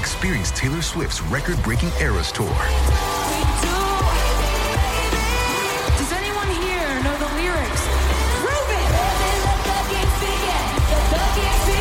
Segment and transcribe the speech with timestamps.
[0.00, 2.48] Experience Taylor Swift's record breaking Eras Tour.
[5.98, 7.84] Does anyone here know the lyrics?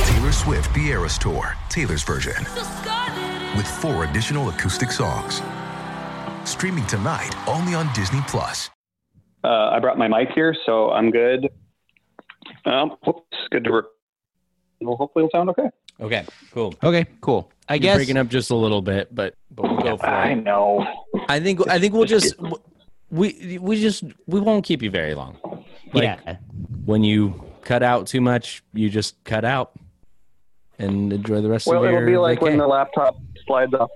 [0.09, 2.35] Taylor Swift The Eras Tour, Taylor's version,
[3.55, 5.41] with four additional acoustic songs.
[6.43, 8.69] Streaming tonight, only on Disney Plus.
[9.45, 11.47] Uh, I brought my mic here, so I'm good.
[12.65, 13.71] Um, whoops, good to.
[13.71, 13.81] Re-
[14.81, 15.69] well, hopefully, it'll sound okay.
[16.01, 16.73] Okay, cool.
[16.83, 17.51] Okay, cool.
[17.69, 20.31] I You're guess breaking up just a little bit, but but we'll go for I
[20.31, 20.35] it.
[20.43, 20.85] know.
[21.27, 22.35] I think I think we'll just
[23.11, 25.37] we we just we won't keep you very long.
[25.93, 26.37] Like, yeah.
[26.85, 29.71] When you cut out too much, you just cut out
[30.79, 33.73] and enjoy the rest Well, of your Well, it'll be like when the laptop slides
[33.73, 33.89] up.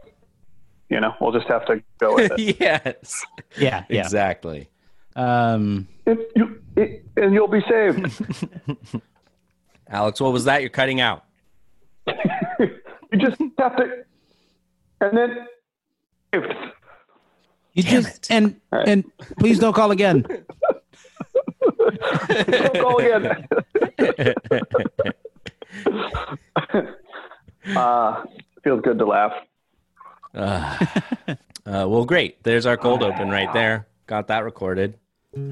[0.89, 2.57] You know, we'll just have to go with it.
[2.59, 3.23] yes,
[3.57, 4.01] Yeah, yeah.
[4.01, 4.69] exactly.
[5.15, 8.21] Um, It- you- it- and you'll be saved.
[9.87, 10.61] Alex, what was that?
[10.61, 11.23] You're cutting out.
[13.13, 14.03] You just have to,
[15.01, 15.47] and then.
[17.73, 18.31] you Damn just it.
[18.31, 18.87] and right.
[18.87, 19.03] and
[19.39, 20.25] please don't call again.
[22.29, 23.47] Don't go again.
[27.75, 28.23] uh,
[28.63, 29.33] feels good to laugh.
[30.33, 30.77] Uh,
[31.27, 31.35] uh,
[31.87, 32.43] well, great.
[32.43, 33.87] There's our cold open right there.
[34.07, 34.97] Got that recorded.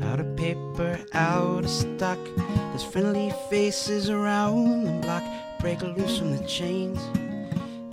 [0.01, 2.19] Out of paper, out of stock.
[2.35, 5.23] There's friendly faces around the block.
[5.59, 6.99] Break loose from the chains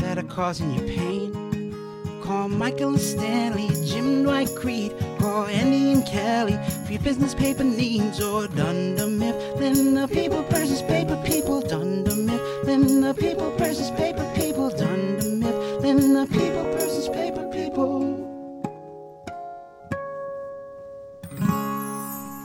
[0.08, 1.28] that are causing you pain.
[2.22, 4.94] Call Michael and Stanley, Jim Dwight Creed.
[5.18, 8.18] Call Andy and Kelly for your business paper needs.
[8.18, 11.60] Or Dunder Mifflin, the people versus paper people.
[11.60, 14.70] Dunder Mifflin, the people versus paper people.
[14.70, 16.87] Dunder Mifflin, the people versus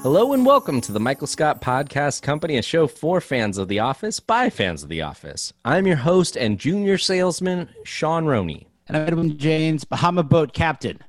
[0.03, 3.79] Hello and welcome to the Michael Scott Podcast Company, a show for fans of The
[3.79, 5.53] Office by fans of The Office.
[5.63, 8.67] I'm your host and junior salesman, Sean Roney.
[8.85, 10.99] And I'm Edwin James, Bahama boat captain.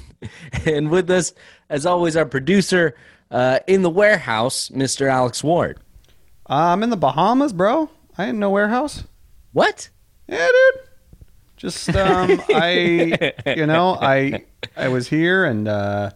[0.64, 1.34] And with us,
[1.70, 2.94] as always, our producer
[3.32, 5.10] uh, in the warehouse, Mr.
[5.10, 5.80] Alex Ward.
[6.46, 7.90] I'm in the Bahamas, bro.
[8.16, 9.02] I ain't no warehouse.
[9.54, 9.90] What?
[10.28, 10.84] Yeah, dude.
[11.56, 14.44] Just um, I, you know, I
[14.76, 16.10] I was here and uh,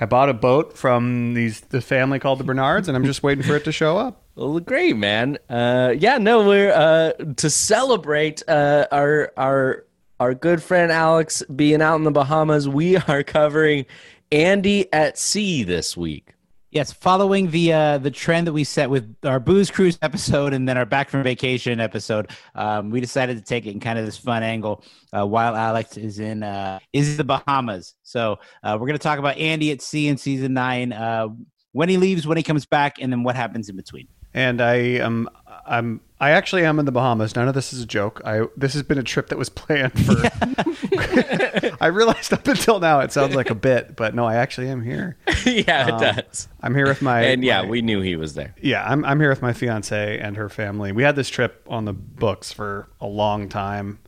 [0.00, 3.42] I bought a boat from these the family called the Bernards, and I'm just waiting
[3.44, 4.22] for it to show up.
[4.38, 5.38] Well, great, man.
[5.50, 9.84] Uh, yeah, no, we're uh, to celebrate uh, our our
[10.20, 12.68] our good friend Alex being out in the Bahamas.
[12.68, 13.86] We are covering
[14.30, 16.34] Andy at Sea this week.
[16.70, 20.68] Yes, following the uh, the trend that we set with our booze cruise episode and
[20.68, 24.04] then our back from vacation episode, um, we decided to take it in kind of
[24.04, 24.84] this fun angle
[25.16, 27.94] uh, while Alex is in uh, is the Bahamas.
[28.02, 31.28] So uh, we're going to talk about Andy at sea in season nine, uh,
[31.72, 34.06] when he leaves, when he comes back, and then what happens in between.
[34.34, 35.26] And I am
[35.66, 37.36] I'm I actually am in the Bahamas.
[37.36, 38.20] None of this is a joke.
[38.24, 40.14] I this has been a trip that was planned for.
[41.80, 44.82] I realized up until now it sounds like a bit, but no, I actually am
[44.82, 45.16] here.
[45.46, 46.48] yeah, it Um, does.
[46.60, 48.54] I'm here with my And yeah, my- we knew he was there.
[48.60, 50.90] yeah, I'm I'm here with my fiance and her family.
[50.92, 54.00] We had this trip on the books for a long time,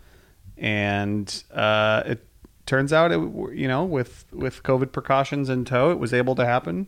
[0.58, 2.26] and uh, it
[2.66, 3.18] turns out it
[3.54, 6.86] you know with with COVID precautions in tow, it was able to happen.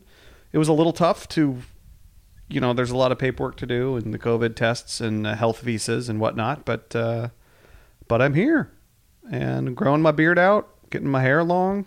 [0.52, 1.58] It was a little tough to,
[2.52, 5.34] you know, there's a lot of paperwork to do and the COVID tests and uh,
[5.34, 7.28] health visas and whatnot, but uh,
[8.08, 8.70] but I'm here
[9.30, 11.86] and growing my beard out, getting my hair long,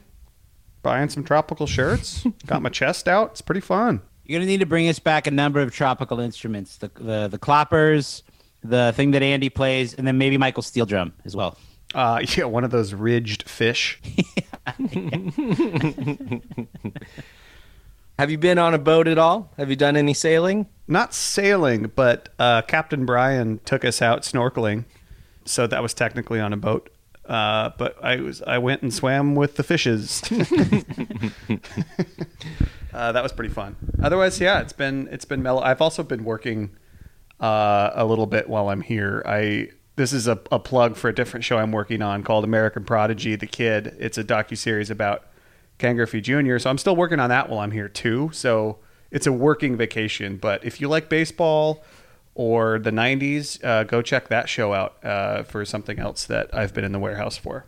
[0.81, 3.31] buying some tropical shirts, got my chest out.
[3.31, 4.02] It's pretty fun.
[4.25, 7.28] You're going to need to bring us back a number of tropical instruments, the the,
[7.28, 8.24] the cloppers,
[8.64, 11.57] the thing that Andy plays, and then maybe Michael's steel drum as well.
[11.94, 14.01] Uh, yeah, one of those ridged fish.
[18.17, 19.51] Have you been on a boat at all?
[19.57, 20.67] Have you done any sailing?
[20.88, 24.85] Not sailing, but uh, Captain Brian took us out snorkeling,
[25.44, 26.89] so that was technically on a boat.
[27.25, 30.21] Uh, but I was I went and swam with the fishes.
[32.94, 33.75] uh, that was pretty fun.
[34.01, 35.62] Otherwise, yeah, it's been it's been mellow.
[35.62, 36.69] I've also been working
[37.41, 39.23] uh, a little bit while I'm here.
[39.25, 42.85] I this is a, a plug for a different show I'm working on called American
[42.85, 43.95] Prodigy: The Kid.
[44.00, 45.25] It's a docu series about
[45.77, 46.57] Ken Griffey Jr.
[46.57, 48.30] So I'm still working on that while I'm here too.
[48.33, 48.80] So
[49.12, 50.38] it's a working vacation.
[50.38, 51.83] But if you like baseball
[52.33, 56.74] or the 90s, uh, go check that show out uh, for something else that I've
[56.74, 57.66] been in the warehouse for.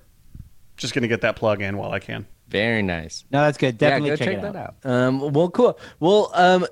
[0.76, 2.28] Just going to get that plug in while I can.
[2.48, 3.26] Very nice.
[3.32, 3.78] No, that's good.
[3.78, 4.76] Definitely yeah, go check, check, it that out.
[4.84, 4.92] out.
[4.92, 5.78] Um, well, cool.
[6.00, 6.66] Well, um,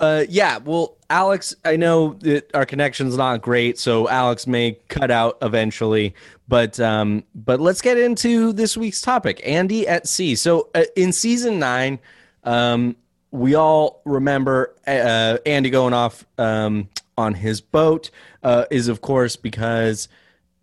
[0.00, 0.58] uh, yeah.
[0.58, 6.14] Well, Alex, I know that our connection's not great, so Alex may cut out eventually.
[6.48, 9.40] But um, but let's get into this week's topic.
[9.44, 10.34] Andy at sea.
[10.34, 11.98] So uh, in season nine,
[12.44, 12.96] um,
[13.30, 18.10] we all remember uh, Andy going off um, on his boat.
[18.42, 20.08] Uh, is of course because.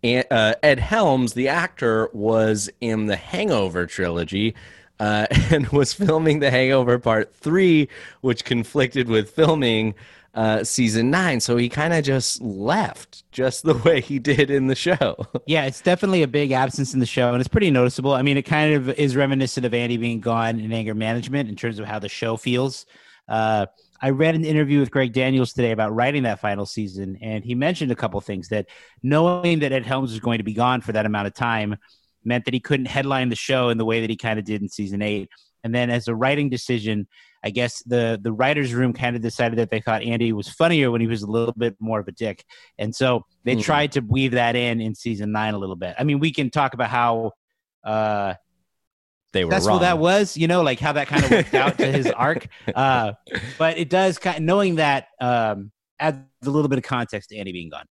[0.04, 4.54] uh, Ed Helms, the actor, was in the Hangover trilogy
[5.00, 7.88] uh, and was filming The Hangover Part 3,
[8.20, 9.94] which conflicted with filming
[10.34, 11.40] uh, season 9.
[11.40, 15.16] So he kind of just left, just the way he did in the show.
[15.46, 18.12] Yeah, it's definitely a big absence in the show, and it's pretty noticeable.
[18.12, 21.56] I mean, it kind of is reminiscent of Andy being gone in anger management in
[21.56, 22.84] terms of how the show feels.
[23.26, 23.64] Uh,
[24.02, 27.54] I read an interview with Greg Daniels today about writing that final season, and he
[27.54, 28.66] mentioned a couple things that
[29.02, 31.76] knowing that Ed Helms was going to be gone for that amount of time
[32.28, 34.62] meant that he couldn't headline the show in the way that he kind of did
[34.62, 35.28] in season eight.
[35.64, 37.08] And then as a writing decision,
[37.44, 40.90] I guess the the writers' room kind of decided that they thought Andy was funnier
[40.92, 42.44] when he was a little bit more of a dick,
[42.78, 43.60] and so they Hmm.
[43.60, 45.96] tried to weave that in in season nine a little bit.
[45.98, 47.32] I mean, we can talk about how
[47.84, 48.34] uh,
[49.32, 49.80] they were successful wrong.
[49.82, 52.48] that was, you know, like how that kind of worked out to his arc.
[52.74, 53.12] Uh,
[53.58, 55.70] but it does kind of, knowing that um,
[56.00, 57.84] adds a little bit of context to Andy being gone.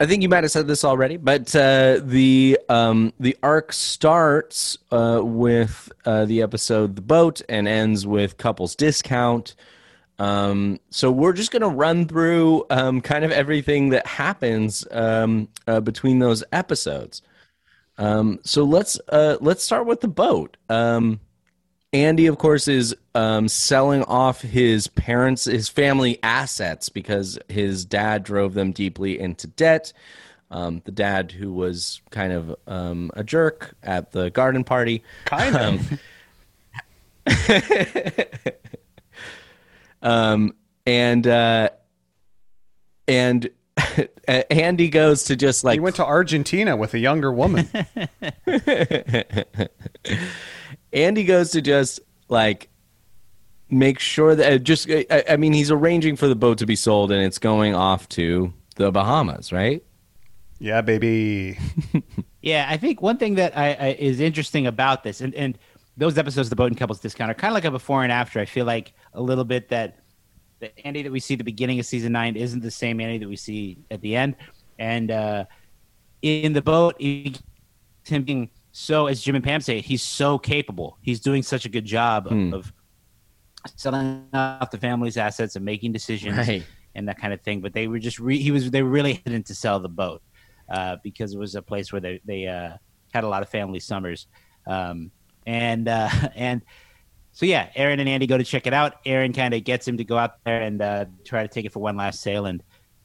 [0.00, 4.76] I think you might have said this already, but uh, the um, the arc starts
[4.90, 9.54] uh, with uh, the episode "The Boat" and ends with couples discount.
[10.18, 15.48] Um, so we're just going to run through um, kind of everything that happens um,
[15.66, 17.22] uh, between those episodes.
[17.98, 20.56] Um, so let's uh, let's start with the boat.
[21.94, 27.84] Um, Andy, of course, is um, selling off his parents, his family assets because his
[27.84, 29.92] dad drove them deeply into debt.
[30.50, 35.02] Um, the dad who was kind of um, a jerk at the garden party.
[35.24, 36.00] Kind of.
[40.02, 40.54] Um,
[40.86, 41.70] and uh,
[43.08, 43.50] and
[44.28, 47.68] Andy goes to just like he went to Argentina with a younger woman.
[50.94, 52.70] Andy goes to just like
[53.68, 56.76] make sure that uh, just I, I mean he's arranging for the boat to be
[56.76, 59.82] sold and it's going off to the Bahamas, right?
[60.58, 61.58] yeah, baby.
[62.44, 65.56] Yeah, I think one thing that I, I is interesting about this, and, and
[65.96, 68.12] those episodes, of the boat and couples discount, are kind of like a before and
[68.12, 68.38] after.
[68.38, 70.00] I feel like a little bit that
[70.58, 73.16] the Andy that we see at the beginning of season nine isn't the same Andy
[73.16, 74.36] that we see at the end.
[74.78, 75.46] And uh,
[76.20, 77.34] in the boat, he,
[78.04, 80.98] him being so, as Jim and Pam say, he's so capable.
[81.00, 82.72] He's doing such a good job of, of
[83.76, 86.64] selling off the family's assets and making decisions Right.
[86.96, 87.60] and that kind of thing.
[87.60, 90.22] But they were just re- he was they were really hesitant to sell the boat
[90.68, 92.76] uh, because it was a place where they they uh,
[93.12, 94.26] had a lot of family summers,
[94.66, 95.12] um,
[95.46, 96.62] and uh, and
[97.30, 98.94] so yeah, Erin and Andy go to check it out.
[99.06, 101.70] Erin kind of gets him to go out there and uh, try to take it
[101.72, 102.60] for one last sail, and,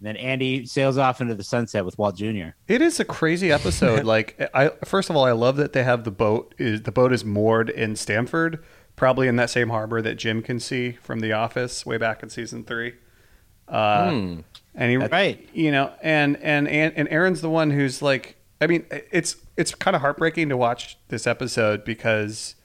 [0.07, 2.50] then Andy sails off into the sunset with Walt Jr.
[2.68, 4.04] It is a crazy episode.
[4.06, 6.56] like, I first of all, I love that they have the boat.
[6.57, 8.63] Is the boat is moored in Stamford,
[8.96, 12.30] probably in that same harbor that Jim can see from The Office way back in
[12.30, 12.94] season three.
[13.68, 14.40] Uh, Hmm.
[14.75, 15.50] And he, That's right.
[15.54, 19.76] You know, and and and and Erin's the one who's like, I mean, it's it's
[19.76, 22.56] kind of heartbreaking to watch this episode because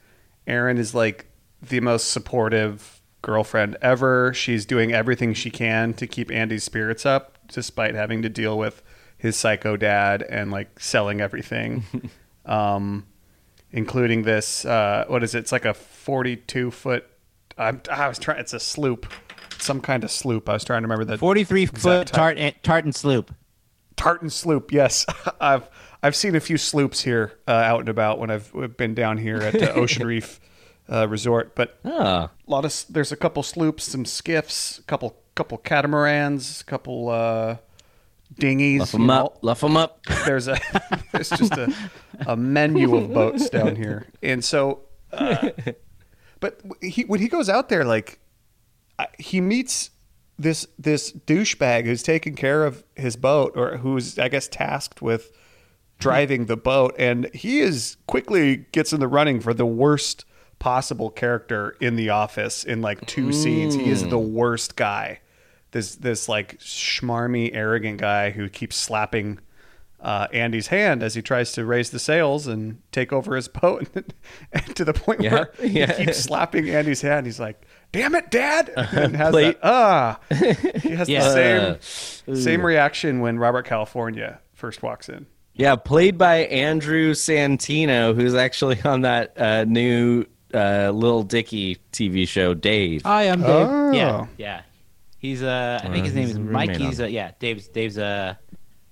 [0.47, 1.25] Erin is like
[1.61, 2.94] the most supportive
[3.25, 4.33] girlfriend ever.
[4.33, 8.83] She's doing everything she can to keep Andy's spirits up, despite having to deal with
[9.17, 11.83] his psycho dad and like selling everything,
[12.45, 13.05] um,
[13.71, 14.63] including this.
[14.63, 15.39] Uh, what is it?
[15.39, 17.05] It's like a forty-two foot.
[17.57, 18.39] I'm, I was trying.
[18.39, 19.07] It's a sloop,
[19.57, 20.47] some kind of sloop.
[20.47, 22.15] I was trying to remember the Forty-three foot type.
[22.15, 23.33] tart eh, tartan sloop.
[23.95, 24.71] Tartan sloop.
[24.71, 25.05] Yes,
[25.41, 25.67] I've
[26.03, 29.37] I've seen a few sloops here uh, out and about when I've been down here
[29.37, 30.39] at the Ocean Reef
[30.91, 31.55] uh, Resort.
[31.55, 36.61] But Ah, a lot of there's a couple sloops, some skiffs, a couple couple catamarans,
[36.61, 37.57] a couple uh,
[38.39, 38.79] dinghies.
[38.79, 40.05] luff them up, luff them up.
[40.25, 40.57] There's a
[41.11, 41.73] there's just a
[42.25, 44.81] a menu of boats down here, and so.
[45.11, 45.49] Uh,
[46.39, 48.19] but he when he goes out there, like
[49.17, 49.91] he meets
[50.37, 55.31] this this douchebag who's taking care of his boat, or who's I guess tasked with
[55.97, 60.25] driving the boat, and he is quickly gets in the running for the worst
[60.65, 63.75] possible character in the office in like two scenes.
[63.75, 65.19] He is the worst guy.
[65.69, 69.37] This this like schmarmy, arrogant guy who keeps slapping
[70.01, 73.87] uh, Andy's hand as he tries to raise the sails and take over his boat,
[73.93, 75.93] and to the point Yeah, where yeah.
[75.93, 77.27] he keeps slapping Andy's hand.
[77.27, 80.19] He's like, "Damn it, Dad!" And has that ah.
[80.81, 81.29] He has Yeah.
[81.29, 85.27] the same same reaction when Robert California first walks in.
[85.53, 92.27] Yeah, played by Andrew Santino, who's actually on that uh, new uh, Lil Dicky TV
[92.27, 93.03] show, Dave.
[93.03, 93.49] Hi, I'm Dave.
[93.49, 93.91] Oh.
[93.91, 94.61] Yeah, yeah.
[95.17, 96.75] He's uh, I think his name is Mike.
[96.75, 98.39] He's on uh, yeah, Dave's Dave's a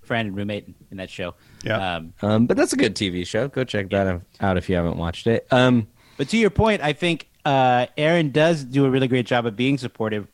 [0.01, 1.35] friend and roommate in, in that show.
[1.63, 1.95] Yeah.
[1.95, 3.47] Um, Um, but that's a good TV show.
[3.47, 5.47] Go check that out if you haven't watched it.
[5.51, 9.45] Um, But to your point, I think uh, Erin does do a really great job
[9.45, 10.27] of being supportive.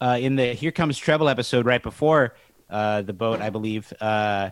[0.00, 2.34] Uh, in the Here Comes Treble episode right before
[2.68, 4.50] uh, the boat, I believe, uh,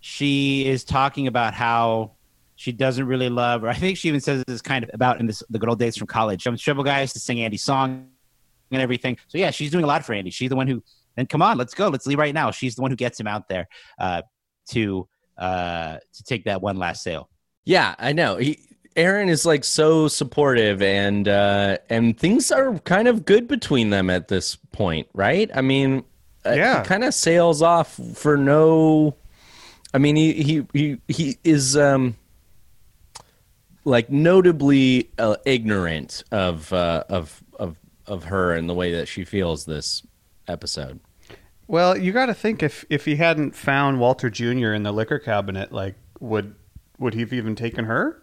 [0.00, 2.12] she is talking about how
[2.56, 5.26] she doesn't really love, or I think she even says this kind of about in
[5.26, 6.42] this, the good old days from college.
[6.42, 8.08] Some Treble guys to sing Andy's song
[8.70, 9.16] and everything.
[9.28, 10.30] So yeah, she's doing a lot for Andy.
[10.30, 10.82] She's the one who,
[11.16, 12.50] and come on, let's go, let's leave right now.
[12.50, 13.68] She's the one who gets him out there
[13.98, 14.22] uh,
[14.70, 15.08] to
[15.38, 17.28] uh, to take that one last sale.
[17.64, 18.36] yeah, I know.
[18.36, 18.60] He,
[18.96, 24.08] Erin is like so supportive, and uh, and things are kind of good between them
[24.10, 25.50] at this point, right?
[25.52, 26.04] I mean,
[26.46, 26.82] uh, Yeah.
[26.82, 29.16] he kind of sails off for no.
[29.92, 32.14] I mean, he he he he is um
[33.84, 37.76] like notably uh, ignorant of uh, of of
[38.06, 40.06] of her and the way that she feels this
[40.48, 41.00] episode.
[41.66, 44.72] Well, you got to think if if he hadn't found Walter Jr.
[44.72, 46.54] in the liquor cabinet, like would
[46.98, 48.22] would he have even taken her?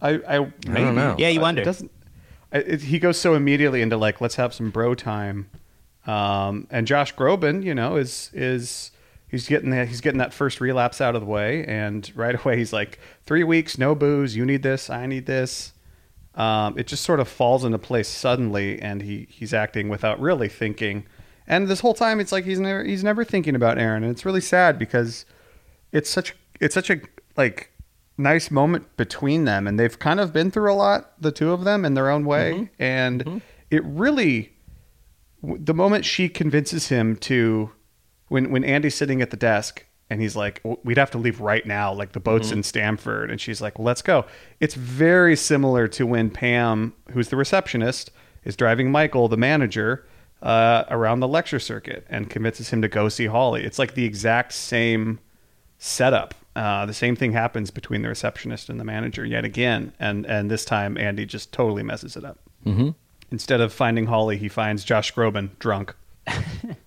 [0.00, 0.38] I I,
[0.68, 0.90] maybe.
[0.90, 1.16] know.
[1.18, 1.62] Yeah, you wonder.
[1.62, 1.90] It doesn't
[2.52, 5.48] I- it, he goes so immediately into like let's have some bro time,
[6.06, 8.90] um, and Josh Groban, you know, is is
[9.34, 12.56] he's getting that he's getting that first relapse out of the way, and right away
[12.56, 15.72] he's like three weeks no booze, you need this, I need this.
[16.36, 20.48] Um, it just sort of falls into place suddenly, and he he's acting without really
[20.48, 21.04] thinking.
[21.46, 24.24] And this whole time, it's like he's never he's never thinking about Erin, and it's
[24.24, 25.26] really sad because
[25.92, 27.00] it's such it's such a
[27.36, 27.72] like
[28.16, 31.64] nice moment between them, and they've kind of been through a lot, the two of
[31.64, 34.52] them, in their own way, and it really
[35.42, 37.72] the moment she convinces him to
[38.28, 41.64] when when Andy's sitting at the desk and he's like we'd have to leave right
[41.66, 41.92] now.
[41.92, 43.30] Like the boat's in Stamford.
[43.30, 44.26] And she's like well, let's go.
[44.60, 48.10] It's very similar to when Pam who's the receptionist
[48.44, 50.06] is driving Michael the manager
[50.42, 53.64] uh, around the lecture circuit and convinces him to go see Holly.
[53.64, 55.18] It's like the exact same
[55.78, 56.34] setup.
[56.54, 59.92] Uh, the same thing happens between the receptionist and the manager yet again.
[59.98, 62.38] And and this time Andy just totally messes it up.
[62.66, 62.90] Mm-hmm.
[63.30, 65.94] instead of finding Holly he finds Josh Groban drunk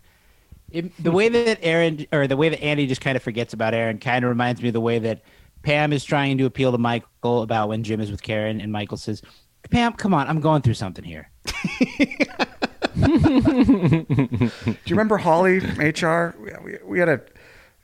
[0.72, 3.74] It, the way that Erin or the way that Andy just kind of forgets about
[3.74, 5.22] Erin kind of reminds me of the way that
[5.64, 8.98] Pam is trying to appeal to Michael about when Jim is with Karen, and Michael
[8.98, 9.22] says,
[9.70, 11.30] "Pam, come on, I'm going through something here."
[12.96, 14.52] Do you
[14.90, 16.36] remember Holly HR?
[16.40, 17.22] We, we, we had a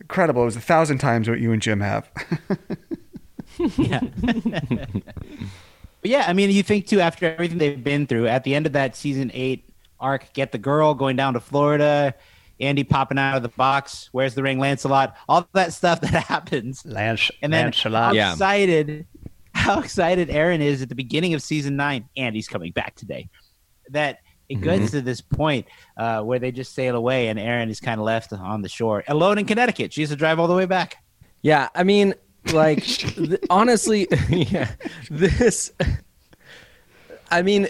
[0.02, 0.42] incredible.
[0.44, 2.10] It was a thousand times what you and Jim have.
[3.78, 4.00] Yeah.
[4.20, 5.04] but
[6.02, 8.74] yeah, I mean, you think too after everything they've been through at the end of
[8.74, 12.16] that season eight arc, get the girl going down to Florida,
[12.64, 16.86] Andy popping out of the box, where's the ring, Lancelot, all that stuff that happens.
[16.86, 18.32] Lance, And then how Yeah.
[18.34, 19.06] excited,
[19.54, 22.10] how excited Erin is at the beginning of season nine.
[22.18, 23.30] Andy's coming back today.
[23.90, 25.66] That it gets to this point
[25.98, 29.04] uh, where they just sail away, and Erin is kind of left on the shore,
[29.08, 29.94] alone in Connecticut.
[29.94, 30.98] She has to drive all the way back.
[31.42, 32.14] Yeah, I mean,
[32.52, 34.72] like th- honestly, yeah,
[35.10, 35.72] this.
[37.32, 37.68] I mean,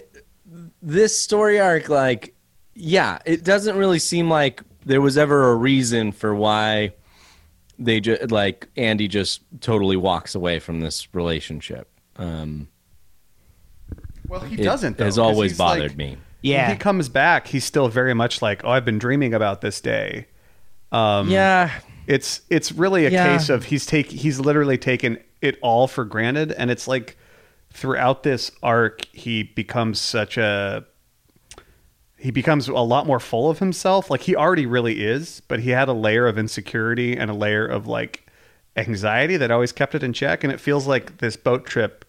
[0.81, 2.35] this story arc, like,
[2.75, 6.93] yeah, it doesn't really seem like there was ever a reason for why
[7.79, 11.87] they just like Andy just totally walks away from this relationship.
[12.17, 12.67] Um,
[14.27, 14.97] Well, he it doesn't.
[14.97, 16.17] Though, has 'cause always bothered like- me.
[16.41, 19.61] Yeah, When he comes back, he's still very much like, oh, I've been dreaming about
[19.61, 20.27] this day.
[20.91, 21.71] Um, Yeah,
[22.05, 23.37] it's it's really a Yeah.
[23.37, 27.17] case of he's take he's literally taken it all for granted, and it's like
[27.71, 30.85] throughout this arc, he becomes such a
[32.23, 34.09] he becomes a lot more full of himself.
[34.09, 37.67] Like he already really is, but he had a layer of insecurity and a layer
[37.67, 38.25] of like
[38.77, 40.41] anxiety that always kept it in check.
[40.41, 42.05] And it feels like this boat trip,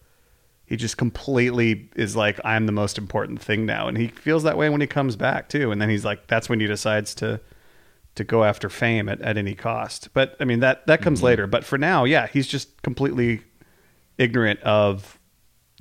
[0.65, 3.89] he just completely is like, I'm the most important thing now.
[3.89, 5.69] And he feels that way when he comes back too.
[5.69, 7.41] And then he's like, that's when he decides to
[8.15, 10.13] to go after fame at, at any cost.
[10.13, 11.25] But I mean that that comes mm-hmm.
[11.25, 11.45] later.
[11.45, 13.41] But for now, yeah, he's just completely
[14.17, 15.19] ignorant of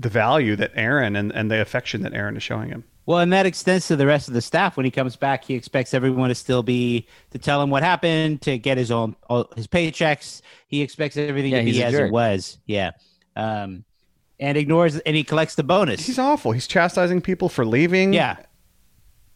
[0.00, 2.82] the value that Erin and, and the affection that Erin is showing him.
[3.06, 4.76] Well, and that extends to the rest of the staff.
[4.78, 8.40] When he comes back, he expects everyone to still be to tell him what happened,
[8.42, 10.40] to get his own all, his paychecks.
[10.68, 12.08] He expects everything Yeah, to be as jerk.
[12.08, 12.58] it was.
[12.66, 12.92] Yeah,
[13.36, 13.84] um,
[14.40, 16.06] and ignores and he collects the bonus.
[16.06, 16.52] He's awful.
[16.52, 18.14] He's chastising people for leaving.
[18.14, 18.36] yeah,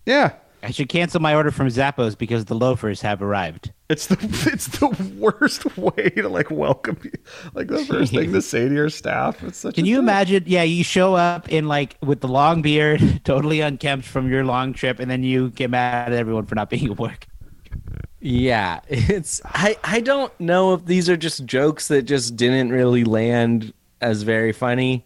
[0.07, 0.33] Yeah.
[0.62, 3.73] I should cancel my order from Zappos because the loafers have arrived.
[3.88, 4.17] It's the
[4.53, 7.12] it's the worst way to like welcome you.
[7.55, 9.43] Like the first thing to say to your staff.
[9.43, 9.77] It's such.
[9.77, 10.03] Can a you dick.
[10.03, 10.45] imagine?
[10.47, 14.73] Yeah, you show up in like with the long beard, totally unkempt from your long
[14.73, 17.27] trip, and then you get mad at everyone for not being at work.
[18.21, 23.05] Yeah, it's I I don't know if these are just jokes that just didn't really
[23.05, 25.05] land as very funny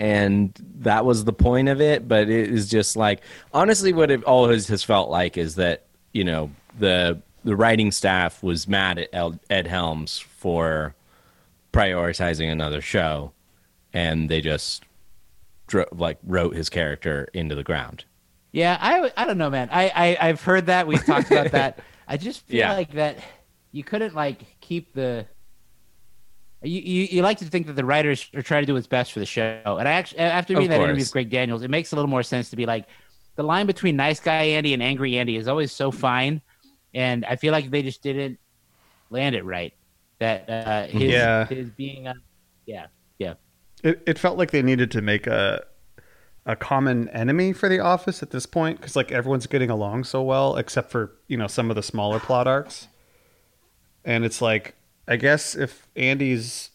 [0.00, 3.20] and that was the point of it, but it is just like
[3.52, 8.42] honestly what it always has felt like is that, you know, the the writing staff
[8.42, 10.94] was mad at El- Ed Helms for
[11.72, 13.32] prioritizing another show
[13.92, 14.84] and they just
[15.66, 18.04] dro- like wrote his character into the ground.
[18.52, 19.68] Yeah, I I don't know, man.
[19.70, 20.86] I, I I've heard that.
[20.86, 21.78] We've talked about that.
[22.08, 22.72] I just feel Yeah.
[22.72, 23.18] like that
[23.70, 25.26] you couldn't like keep the.
[26.62, 29.12] You, you you like to think that the writers are trying to do what's best
[29.12, 31.70] for the show, and I actually after reading Of that interview with Greg Daniels, it
[31.70, 32.86] makes a little more sense to be like,
[33.36, 36.42] the line between nice guy Andy and angry Andy is always so fine,
[36.92, 38.38] and I feel like they just didn't
[39.10, 39.72] land it right.
[40.18, 41.46] That uh, his Yeah.
[41.48, 42.14] his being, uh,
[42.66, 42.86] yeah,
[43.18, 43.34] yeah.
[43.82, 45.64] It it felt like they needed to make a
[46.46, 50.22] a common enemy for the office at this point because like everyone's getting along so
[50.22, 52.88] well except for you know some of the smaller plot arcs
[54.04, 54.74] and it's like
[55.10, 56.70] i guess if andy's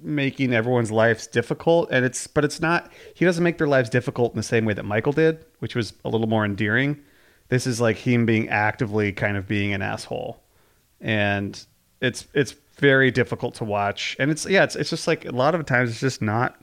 [0.00, 4.32] making everyone's lives difficult and it's but it's not he doesn't make their lives difficult
[4.32, 6.98] in the same way that michael did which was a little more endearing.
[7.48, 10.42] This is like him being actively kind of being an asshole.
[11.00, 11.64] And
[12.00, 14.16] it's it's very difficult to watch.
[14.18, 16.60] And it's yeah it's, it's just like a lot of times it's just not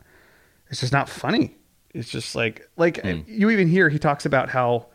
[0.70, 1.56] it's just not funny.
[1.94, 3.22] It's just like like hmm.
[3.28, 4.88] you even hear he talks about how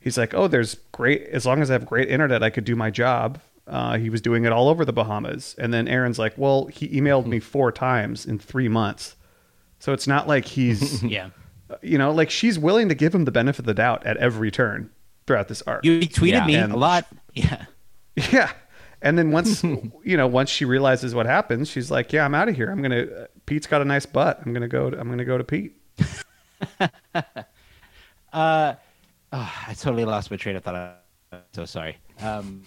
[0.00, 2.74] he's like oh there's great as long as i have great internet i could do
[2.74, 3.40] my job
[3.72, 6.88] uh, he was doing it all over the bahamas and then erin's like well he
[6.90, 9.16] emailed me four times in three months
[9.80, 11.30] so it's not like he's Yeah.
[11.82, 14.50] you know like she's willing to give him the benefit of the doubt at every
[14.50, 14.90] turn
[15.26, 16.46] throughout this arc You tweeted Yeah.
[16.46, 17.06] me And- a lot.
[17.34, 17.64] Yeah.
[18.30, 18.52] yeah.
[19.00, 19.64] And then once
[20.04, 22.70] you know, once she realizes what happens, she's like, "Yeah, I'm out of here.
[22.70, 23.02] I'm gonna.
[23.02, 24.40] Uh, Pete's got a nice butt.
[24.46, 24.86] I'm gonna go.
[24.88, 25.74] I'm gonna go to Pete."
[28.32, 28.76] Oh,
[29.32, 30.76] I totally lost my train of thought.
[31.32, 31.96] I'm so sorry.
[32.22, 32.62] Um,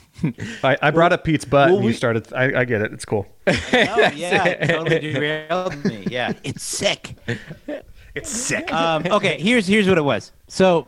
[0.64, 2.32] I, I brought up Pete's butt, well, and you we- started.
[2.34, 2.94] I, I get it.
[2.94, 3.26] It's cool.
[3.48, 6.06] oh yeah, it totally derailed me.
[6.10, 7.16] Yeah, it's sick.
[8.14, 8.72] It's sick.
[8.74, 10.32] Um, okay, here's here's what it was.
[10.48, 10.88] So,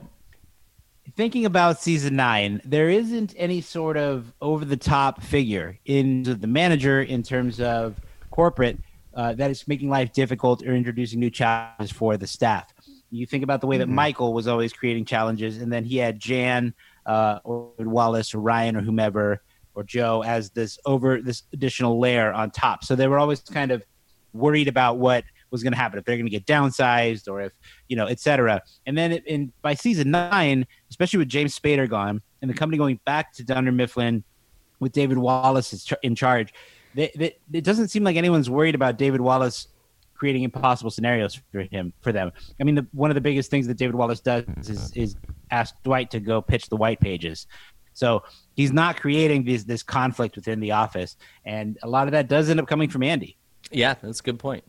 [1.15, 6.47] thinking about season nine, there isn't any sort of over the top figure in the
[6.47, 7.99] manager in terms of
[8.31, 8.77] corporate
[9.13, 12.73] uh, that is making life difficult or introducing new challenges for the staff.
[13.09, 16.19] You think about the way that Michael was always creating challenges, and then he had
[16.19, 16.73] Jan
[17.07, 19.41] uh, or Wallace or Ryan or whomever
[19.73, 22.83] or Joe as this over this additional layer on top.
[22.83, 23.83] So they were always kind of
[24.33, 27.53] worried about what was going to happen if they're going to get downsized or if
[27.87, 28.61] you know, etc.
[28.85, 32.99] And then in by season nine, especially with James Spader gone and the company going
[33.05, 34.23] back to Dunder Mifflin
[34.79, 36.53] with David Wallace in charge,
[36.93, 39.67] they, they, it doesn't seem like anyone's worried about David Wallace
[40.17, 42.31] creating impossible scenarios for him for them.
[42.59, 45.15] I mean, the, one of the biggest things that David Wallace does is, is
[45.51, 47.47] ask Dwight to go pitch the white pages.
[47.93, 48.23] So
[48.55, 52.49] he's not creating this this conflict within the office, and a lot of that does
[52.49, 53.37] end up coming from Andy.
[53.71, 54.63] Yeah, that's a good point.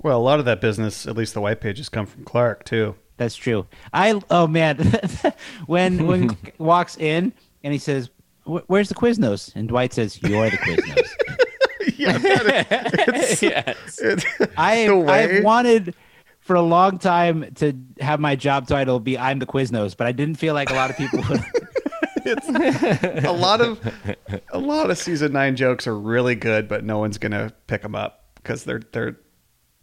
[0.00, 2.96] well, a lot of that business, at least the white pages, come from Clark too.
[3.16, 3.66] That's true.
[3.92, 4.78] I oh man,
[5.66, 8.10] when when walks in and he says,
[8.44, 11.08] "Where's the Quiznos?" and Dwight says, "You're the Quiznos."
[11.96, 13.98] yeah, it's, yes.
[14.02, 14.24] it's,
[14.56, 15.94] I i wanted
[16.40, 20.12] for a long time to have my job title be "I'm the Quiznos," but I
[20.12, 21.44] didn't feel like a lot of people would.
[23.24, 23.80] a lot of
[24.52, 27.94] a lot of season nine jokes are really good, but no one's gonna pick them
[27.94, 29.16] up because they're they're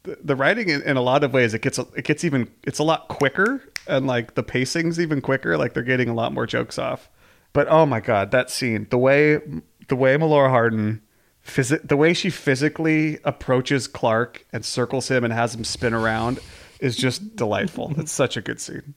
[0.03, 2.79] the, the writing in, in a lot of ways it gets it gets even it's
[2.79, 5.57] a lot quicker and like the pacing's even quicker.
[5.57, 7.09] Like they're getting a lot more jokes off.
[7.53, 9.39] But oh my god, that scene the way
[9.87, 11.01] the way Melora Hardin.
[11.45, 16.39] Physi- the way she physically approaches Clark and circles him and has him spin around
[16.79, 17.93] is just delightful.
[17.97, 18.93] It's such a good scene.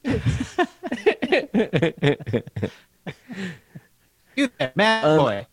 [4.37, 5.47] do that, man, Um, boy.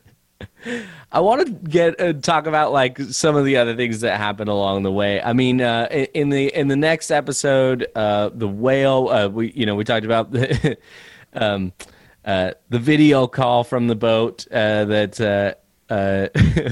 [1.13, 4.51] I want to get uh, talk about like some of the other things that happened
[4.51, 5.23] along the way.
[5.23, 9.09] I mean, uh, in the in the next episode, uh, the whale.
[9.09, 10.77] Uh, we you know we talked about the
[11.33, 11.73] um,
[12.25, 15.55] uh, the video call from the boat uh, that uh,
[15.93, 16.29] uh,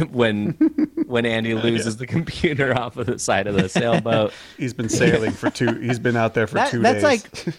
[0.10, 0.50] when
[1.06, 4.32] when Andy loses the computer off of the side of the sailboat.
[4.58, 5.74] He's been sailing for two.
[5.80, 7.46] He's been out there for That- two that's days.
[7.46, 7.54] like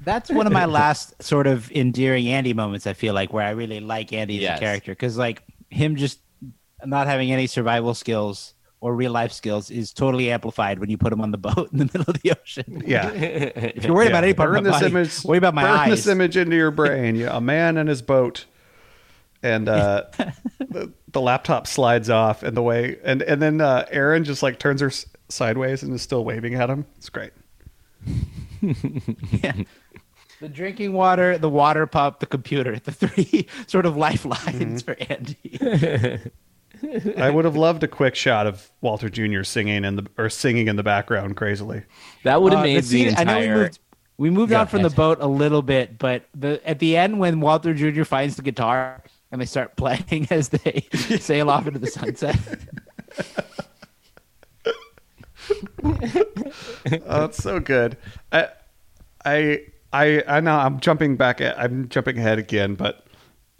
[0.00, 2.86] that's one of my last sort of endearing Andy moments.
[2.86, 4.58] I feel like where I really like Andy as Yes.
[4.58, 6.20] a character because like him just
[6.84, 11.10] not having any survival skills or real life skills is totally amplified when you put
[11.10, 12.82] them on the boat in the middle of the ocean.
[12.86, 13.10] Yeah.
[13.10, 14.10] If you're worried Yeah.
[14.10, 15.24] about any part burn of my this body, image.
[15.24, 15.90] worry about my burn eyes.
[15.90, 17.16] this image into your brain.
[17.16, 18.44] Yeah, a man and his boat,
[19.42, 20.04] and uh,
[20.58, 24.58] the, the laptop slides off, and the way, and and then uh, Erin just like
[24.58, 26.84] turns her s- sideways and is still waving at him.
[26.98, 27.32] It's great.
[29.32, 29.52] yeah.
[30.40, 36.20] The drinking water, the water pump, the computer, the three sort of lifelines for Andy.
[37.16, 39.42] I would have loved a quick shot of Walter Jr.
[39.42, 41.82] singing in the or singing in the background crazily.
[42.24, 43.56] That would have Uh, made the, scene- I know we entire.
[43.62, 43.78] moved,
[44.18, 47.18] we moved Go on from the boat a little bit, but the at the end
[47.18, 48.04] when Walter Jr.
[48.04, 50.86] finds the guitar and they start playing as they
[51.18, 52.36] sail off into the sunset.
[57.06, 57.96] Oh, it's so good.
[58.32, 58.48] I,
[59.24, 59.60] I,
[59.92, 61.40] I, I know I'm jumping back.
[61.40, 63.06] At, I'm jumping ahead again, but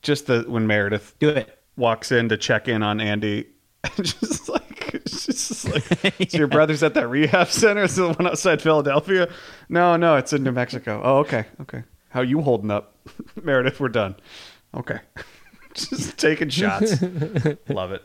[0.03, 1.56] just the when Meredith Do it.
[1.77, 3.47] Walks in to check in on Andy,
[3.97, 5.85] just like, just like,
[6.31, 7.85] so your brother's at that rehab center.
[7.85, 9.29] Is the one outside Philadelphia?
[9.69, 11.01] No, no, it's in New Mexico.
[11.05, 11.83] Oh, okay, okay.
[12.11, 12.95] How you holding up,
[13.43, 13.79] Meredith?
[13.81, 14.17] We're done.
[14.75, 14.99] Okay,
[15.75, 17.03] just taking shots.
[17.69, 18.03] Love it.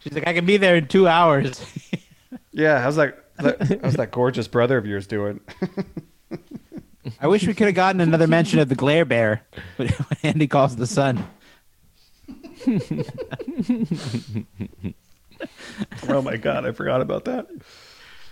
[0.00, 1.64] She's like, I can be there in two hours.
[2.52, 3.24] Yeah, how's that?
[3.38, 5.40] that how's that gorgeous brother of yours doing?
[7.20, 9.42] I wish we could have gotten another mention of the glare bear
[9.76, 11.26] when Andy calls the sun.
[16.08, 17.46] Oh my god, I forgot about that.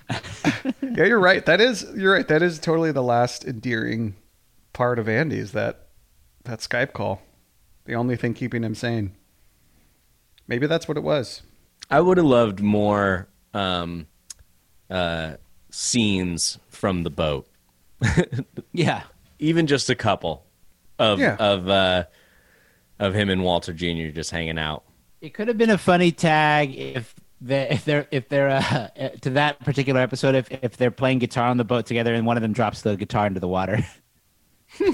[0.83, 1.45] yeah, you're right.
[1.45, 2.27] That is you're right.
[2.29, 4.15] That is totally the last endearing
[4.73, 5.89] part of Andy is that
[6.45, 7.21] that Skype call.
[7.85, 9.13] The only thing keeping him sane.
[10.47, 11.43] Maybe that's what it was.
[11.91, 14.07] I would have loved more um,
[14.89, 15.35] uh,
[15.71, 17.49] scenes from the boat,
[18.73, 19.03] Yeah.
[19.39, 20.45] even just a couple
[20.99, 21.37] of Yeah.
[21.39, 22.05] of uh,
[23.03, 24.09] of him and Walter Jr.
[24.15, 24.85] just hanging out.
[25.21, 29.09] It could have been a funny tag if they if they're if they're uh, uh,
[29.23, 32.37] to that particular episode if if they're playing guitar on the boat together and one
[32.37, 33.85] of them drops the guitar into the water.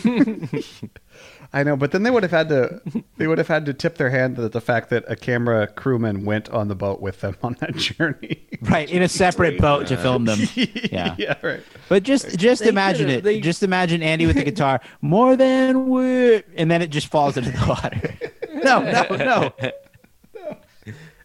[1.52, 2.80] I know, but then they would have had to
[3.16, 6.24] they would have had to tip their hand to the fact that a camera crewman
[6.24, 8.47] went on the boat with them on that journey.
[8.62, 10.38] Right in a separate boat to film them.
[10.90, 11.14] Yeah.
[11.18, 11.62] yeah, right.
[11.88, 13.22] But just just They imagine it.
[13.24, 17.36] they- Just imagine Andy with the guitar, more than we and then it just falls
[17.36, 18.18] into the water.
[18.64, 19.52] no, no, no.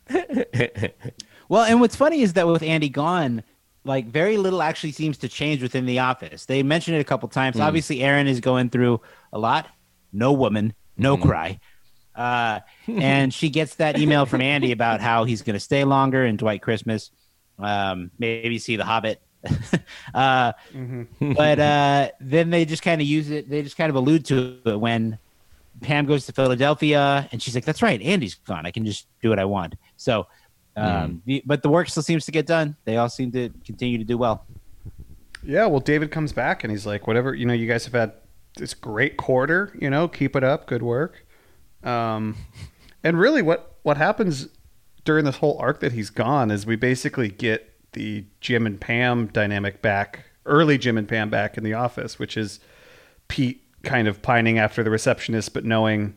[1.50, 3.44] well, and what's funny is that with Andy gone,
[3.84, 6.46] like very little actually seems to change within the office.
[6.46, 7.60] They mentioned it a couple times.
[7.60, 9.68] Obviously, Erin is going through a lot.
[10.12, 11.60] No woman, no cry.
[12.16, 16.24] Uh, and she gets that email from Andy about how he's going to stay longer
[16.26, 17.10] in Dwight Christmas.
[17.60, 19.22] Um, maybe see The Hobbit.
[20.14, 20.54] uh,
[21.20, 23.50] but uh, then they just kind of use it.
[23.50, 25.20] They just kind of allude to it when
[25.82, 28.66] Pam goes to Philadelphia, and she's like, "That's right, Andy's gone.
[28.66, 30.28] I can just do what I want." So,
[30.78, 32.78] um, the, but the work still seems to get done.
[32.86, 34.46] They all seem to continue to do well.
[35.46, 38.14] Yeah, well, David comes back and he's like, whatever, you know, you guys have had
[38.56, 41.26] this great quarter, you know, keep it up, good work.
[41.84, 42.38] Um,
[43.04, 44.48] and really, what what happens
[45.06, 49.28] during this whole arc that he's gone is we basically get the Jim and Pam
[49.28, 52.60] dynamic back, early Jim and Pam back in the office, which is
[53.28, 56.16] Pete kind of pining after the receptionist, but knowing,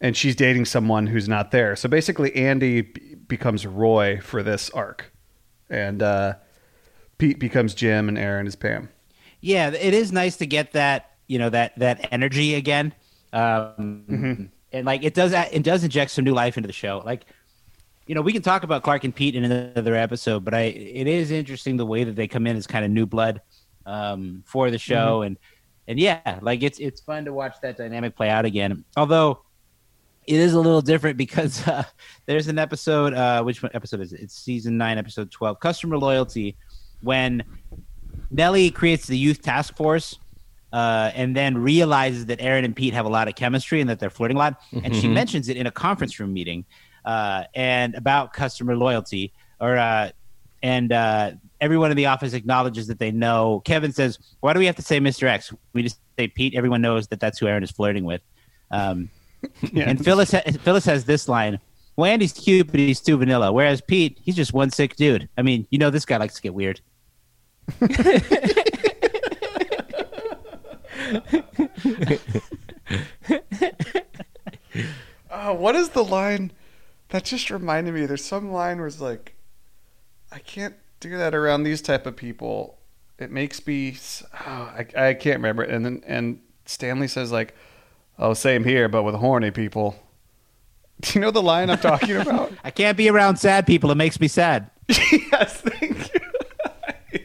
[0.00, 1.76] and she's dating someone who's not there.
[1.76, 5.12] So basically, Andy b- becomes Roy for this arc,
[5.68, 6.34] and uh,
[7.18, 8.88] Pete becomes Jim, and Erin is Pam.
[9.40, 12.94] Yeah, it is nice to get that you know that that energy again.
[13.32, 17.02] Um, And like it does it does inject some new life into the show.
[17.04, 17.26] Like
[18.10, 21.06] you know, we can talk about Clark and Pete in another episode, but I it
[21.06, 23.40] is interesting the way that they come in as kind of new blood
[23.86, 25.38] um, for the show, and
[25.86, 28.84] and yeah, like it's it's fun to watch that dynamic play out again.
[28.96, 29.42] Although
[30.26, 31.84] it is a little different because uh,
[32.26, 33.14] there's an episode.
[33.14, 34.18] Uh, which one episode is it?
[34.22, 36.56] It's season nine, episode twelve, customer loyalty,
[37.02, 37.44] when
[38.32, 40.18] Nellie creates the youth task force.
[40.72, 43.98] Uh, and then realizes that Erin and Pete have a lot of chemistry and that
[43.98, 44.60] they're flirting a lot.
[44.84, 46.64] And she mentions it in a conference room meeting
[47.04, 49.32] uh, and about customer loyalty.
[49.60, 50.10] Or uh,
[50.62, 53.62] and uh, everyone in the office acknowledges that they know.
[53.64, 55.26] Kevin says, "Why do we have to say Mr.
[55.28, 55.52] X?
[55.72, 56.54] We just say Pete.
[56.54, 58.22] Everyone knows that that's who Erin is flirting with."
[58.70, 59.10] Um,
[59.72, 59.84] yeah.
[59.84, 61.58] And Phyllis ha- Phyllis has this line.
[61.96, 63.52] Well, Andy's cute, but he's too vanilla.
[63.52, 65.28] Whereas Pete, he's just one sick dude.
[65.36, 66.80] I mean, you know, this guy likes to get weird.
[75.30, 76.52] Oh, what is the line?
[77.10, 78.06] That just reminded me.
[78.06, 79.34] There's some line where it's like,
[80.32, 82.78] I can't do that around these type of people.
[83.18, 83.96] It makes me.
[84.46, 85.62] Oh, I, I can't remember.
[85.64, 85.70] it.
[85.70, 87.54] And then and Stanley says like,
[88.18, 89.96] "Oh, same here, but with horny people."
[91.00, 92.52] Do you know the line I'm talking about?
[92.64, 93.90] I can't be around sad people.
[93.90, 94.70] It makes me sad.
[94.88, 96.20] yes, thank you.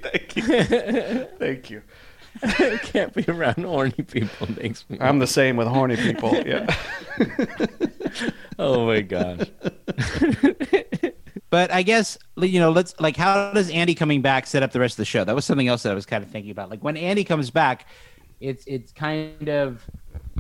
[0.02, 1.28] thank you.
[1.39, 1.82] Thank you.
[2.43, 4.48] I can't be around horny people.
[4.62, 4.98] Makes me.
[5.00, 6.36] I'm the same with horny people.
[6.45, 6.74] Yeah.
[8.60, 9.48] oh my gosh.
[11.50, 14.80] But I guess you know, let's like, how does Andy coming back set up the
[14.80, 15.24] rest of the show?
[15.24, 16.69] That was something else that I was kind of thinking about.
[16.69, 17.88] Like when Andy comes back,
[18.41, 19.82] it's it's kind of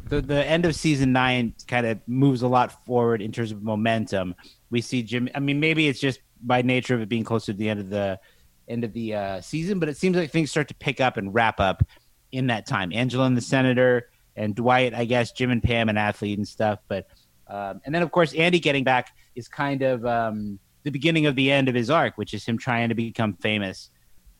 [0.09, 3.63] the the end of season nine kind of moves a lot forward in terms of
[3.63, 4.35] momentum.
[4.71, 5.29] We see Jim.
[5.33, 7.89] I mean, maybe it's just by nature of it being closer to the end of
[7.89, 8.19] the
[8.67, 11.33] end of the uh, season, but it seems like things start to pick up and
[11.33, 11.83] wrap up
[12.31, 12.91] in that time.
[12.93, 16.79] Angela and the Senator and Dwight, I guess, Jim and Pam and Athlead and stuff.
[16.87, 17.07] But
[17.47, 21.35] um, and then of course Andy getting back is kind of um, the beginning of
[21.35, 23.89] the end of his arc, which is him trying to become famous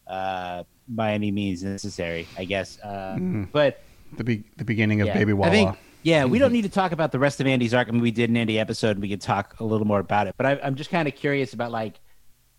[0.08, 2.80] uh, by any means necessary, I guess.
[2.84, 3.48] Uh, Mm.
[3.52, 3.82] But
[4.18, 5.52] the be- the beginning of yeah, Baby I Walla.
[5.52, 7.88] think- yeah, we don't need to talk about the rest of Andy's arc.
[7.88, 10.28] I mean, we did an Andy episode, and we could talk a little more about
[10.28, 10.36] it.
[10.38, 12.00] But I, I'm just kind of curious about like,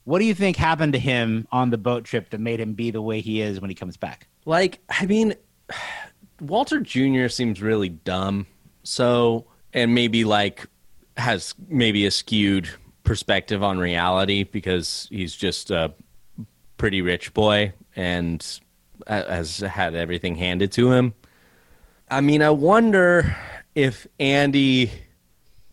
[0.07, 2.92] what do you think happened to him on the boat trip that made him be
[2.92, 4.29] the way he is when he comes back?
[4.45, 5.35] Like, I mean,
[6.40, 7.27] Walter Jr.
[7.27, 8.47] seems really dumb.
[8.85, 10.64] So, and maybe like
[11.16, 12.71] has maybe a skewed
[13.03, 15.92] perspective on reality because he's just a
[16.77, 18.61] pretty rich boy and
[19.09, 21.14] has had everything handed to him.
[22.09, 23.37] I mean, I wonder
[23.75, 24.92] if Andy,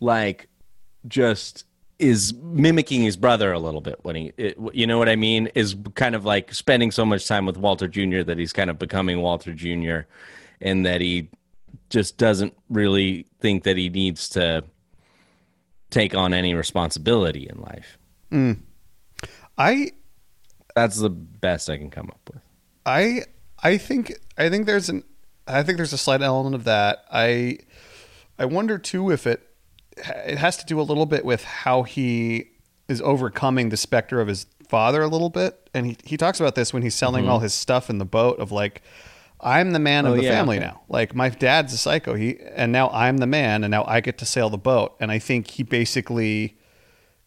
[0.00, 0.48] like,
[1.06, 1.66] just
[1.98, 5.48] is mimicking his brother a little bit when he, it, you know what I mean?
[5.54, 8.22] Is kind of like spending so much time with Walter Jr.
[8.22, 10.00] that he's kind of becoming Walter Jr.
[10.60, 11.28] and that he
[11.90, 14.64] just doesn't really think that he needs to
[15.90, 17.98] take on any responsibility in life.
[18.32, 18.58] Mm.
[19.56, 19.92] I
[20.74, 22.42] That's the best I can come up with.
[22.84, 23.22] I
[23.62, 25.04] I think I think there's an
[25.46, 27.04] I think there's a slight element of that.
[27.12, 27.58] I
[28.38, 29.48] I wonder too if it
[29.96, 32.48] it has to do a little bit with how he
[32.88, 35.68] is overcoming the specter of his father a little bit.
[35.72, 37.28] And he, he talks about this when he's selling Mhm.
[37.28, 38.82] all his stuff in the boat of like
[39.40, 40.66] I'm the man of Oh, the yeah, family okay.
[40.66, 40.80] now.
[40.88, 42.14] Like my dad's a psycho.
[42.14, 44.94] He and now I'm the man and now I get to sail the boat.
[45.00, 46.56] And I think he basically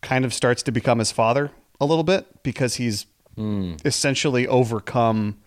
[0.01, 3.05] kind of starts to become his father a little bit because he's
[3.85, 5.37] essentially overcome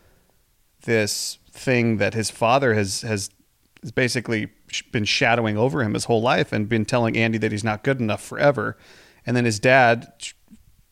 [0.82, 3.30] this thing that his father has has
[3.82, 4.48] has basically
[4.92, 8.00] been shadowing over him his whole life and been telling Andy that he's not good
[8.00, 8.76] enough forever.
[9.26, 10.12] And then his dad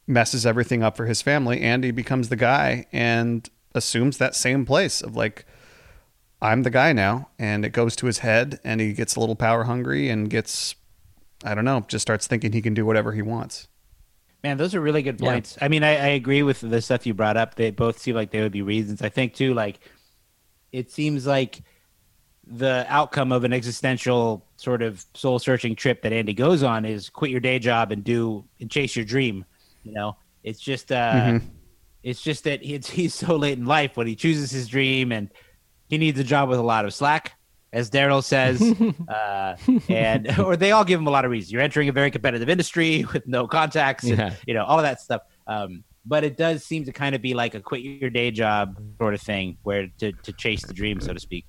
[0.07, 1.61] messes everything up for his family.
[1.61, 5.45] Andy becomes the guy and assumes that same place of like
[6.41, 9.37] I'm the guy now and it goes to his head and he gets a little
[9.37, 10.75] power hungry and gets
[11.45, 13.69] I don't know, just starts thinking he can do whatever he wants.
[14.43, 15.31] Man, those are really good Yeah.
[15.33, 15.59] points.
[15.61, 17.55] I mean, I, I agree with the stuff you brought up.
[17.57, 19.03] They both seem like they would be reasons.
[19.03, 19.79] I think too, like
[20.73, 21.63] it seems like
[22.51, 27.11] the outcome of an existential sort of soul searching trip that Andy goes on is
[27.11, 29.45] quit your day job and do and chase your dream.
[29.85, 31.43] You know, it's just uh, Mhm.
[32.03, 35.31] it's just that it's he's so late in life when he chooses his dream and
[35.89, 37.33] he needs a job with a lot of slack,
[37.73, 38.61] as Daryl says,
[39.09, 39.57] uh,
[39.89, 41.53] and or they all give him a lot of reasons.
[41.53, 44.35] You're entering a very competitive industry with no contacts, and, Yeah.
[44.47, 45.23] you know, all of that stuff.
[45.47, 48.79] Um, but it does seem to kind of be like a quit your day job
[48.99, 51.45] sort of thing, where to, to chase the dream, so to speak.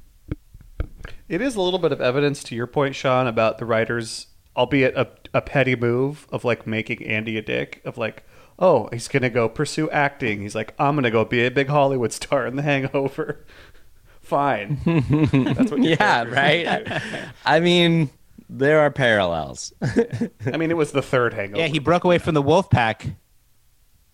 [1.29, 4.97] It is a little bit of evidence to your point, Sean, about the writers, albeit
[4.97, 8.23] a, a petty move of like making Andy a dick, of like,
[8.57, 10.41] oh, he's going to go pursue acting.
[10.41, 13.45] He's like, I'm going to go be a big Hollywood star in The Hangover.
[14.21, 14.79] Fine.
[14.85, 16.67] That's what your yeah, right.
[16.67, 18.09] I, I mean,
[18.49, 19.71] there are parallels.
[19.81, 21.61] I mean, it was the third Hangover.
[21.61, 23.05] Yeah, he broke away from the wolf pack.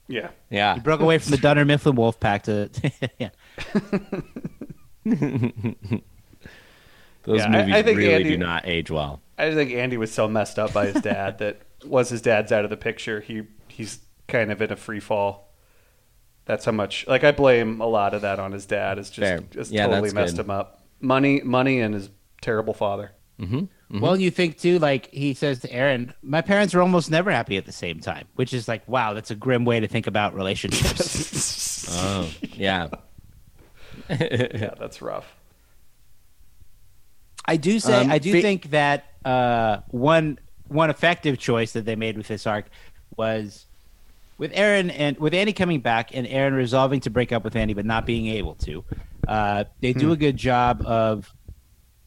[0.08, 0.30] Yeah.
[0.50, 0.76] yeah.
[0.76, 2.70] He broke away from the Dunder Mifflin wolf pack to.
[3.20, 3.30] yeah.
[7.26, 9.22] Those Yeah, movies I think really Andy- do not age well.
[9.38, 12.52] I just think Andy was so messed up by his dad that once his dad's
[12.52, 15.52] out of the picture, he he's kind of in a free fall.
[16.46, 18.98] That's how much like I blame a lot of that on his dad.
[19.00, 19.40] It's just Fair.
[19.52, 20.46] just Yeah, totally that's messed good.
[20.46, 20.84] him up.
[21.02, 22.10] Money, money, and his
[22.42, 23.12] terrible father.
[23.40, 24.00] Mm-hmm.
[24.00, 27.58] Well, you think too, like he says to Erin, my parents were almost never happy
[27.58, 30.34] at the same time, which is like, wow, that's a grim way to think about
[30.36, 31.86] relationships.
[31.98, 32.88] Oh, yeah.
[34.10, 35.36] yeah, that's rough.
[37.48, 41.96] I do say, Um, I do think that uh, one one effective choice that they
[41.96, 42.66] made with this arc
[43.18, 43.66] was
[44.38, 47.74] with Erin and with Andy coming back and Erin resolving to break up with Andy
[47.74, 48.84] but not being able to.
[49.28, 50.12] Uh, they do Hmm.
[50.14, 51.32] a good job of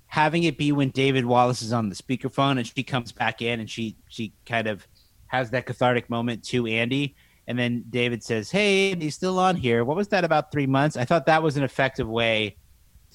[0.07, 3.61] having it be when David Wallace is on the speakerphone and she comes back in
[3.61, 4.87] and she she kind of
[5.29, 7.15] has that cathartic moment to Andy.
[7.47, 9.85] And then David says, Hey, Andy's still on here.
[9.85, 10.97] What was that about three months?
[10.97, 12.57] I thought that was an effective way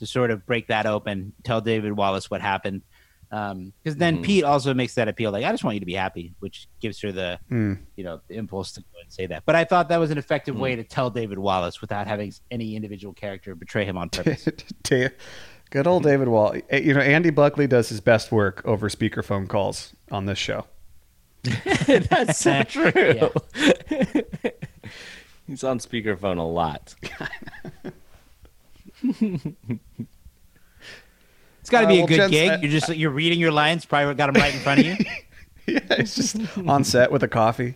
[0.04, 2.82] to sort of break that open, tell David Wallace what happened.
[3.30, 4.24] Because um, then Mhm.
[4.24, 7.02] Pete also makes that appeal, like I just want you to be happy, which gives
[7.02, 7.74] her the Hmm.
[7.96, 9.42] you know the impulse to go and say that.
[9.46, 10.60] But I thought that was an effective Mm.
[10.60, 14.48] way to tell David Wallace without having any individual character betray him on purpose.
[14.84, 15.10] Da-
[15.72, 16.54] Good old David Wall.
[16.70, 20.68] Eh, You know, Andy Buckley does his best work over speakerphone calls on this show.
[21.88, 23.32] That's so true.
[25.48, 26.94] He's on speakerphone a lot.
[29.04, 29.44] It's
[31.70, 32.50] got to Uh, be a well, good gents, gig.
[32.50, 33.86] I- you're just you're reading your lines.
[33.86, 34.96] Probably got them right in front of you.
[35.68, 36.36] yeah, it's just
[36.68, 37.76] on set with a coffee.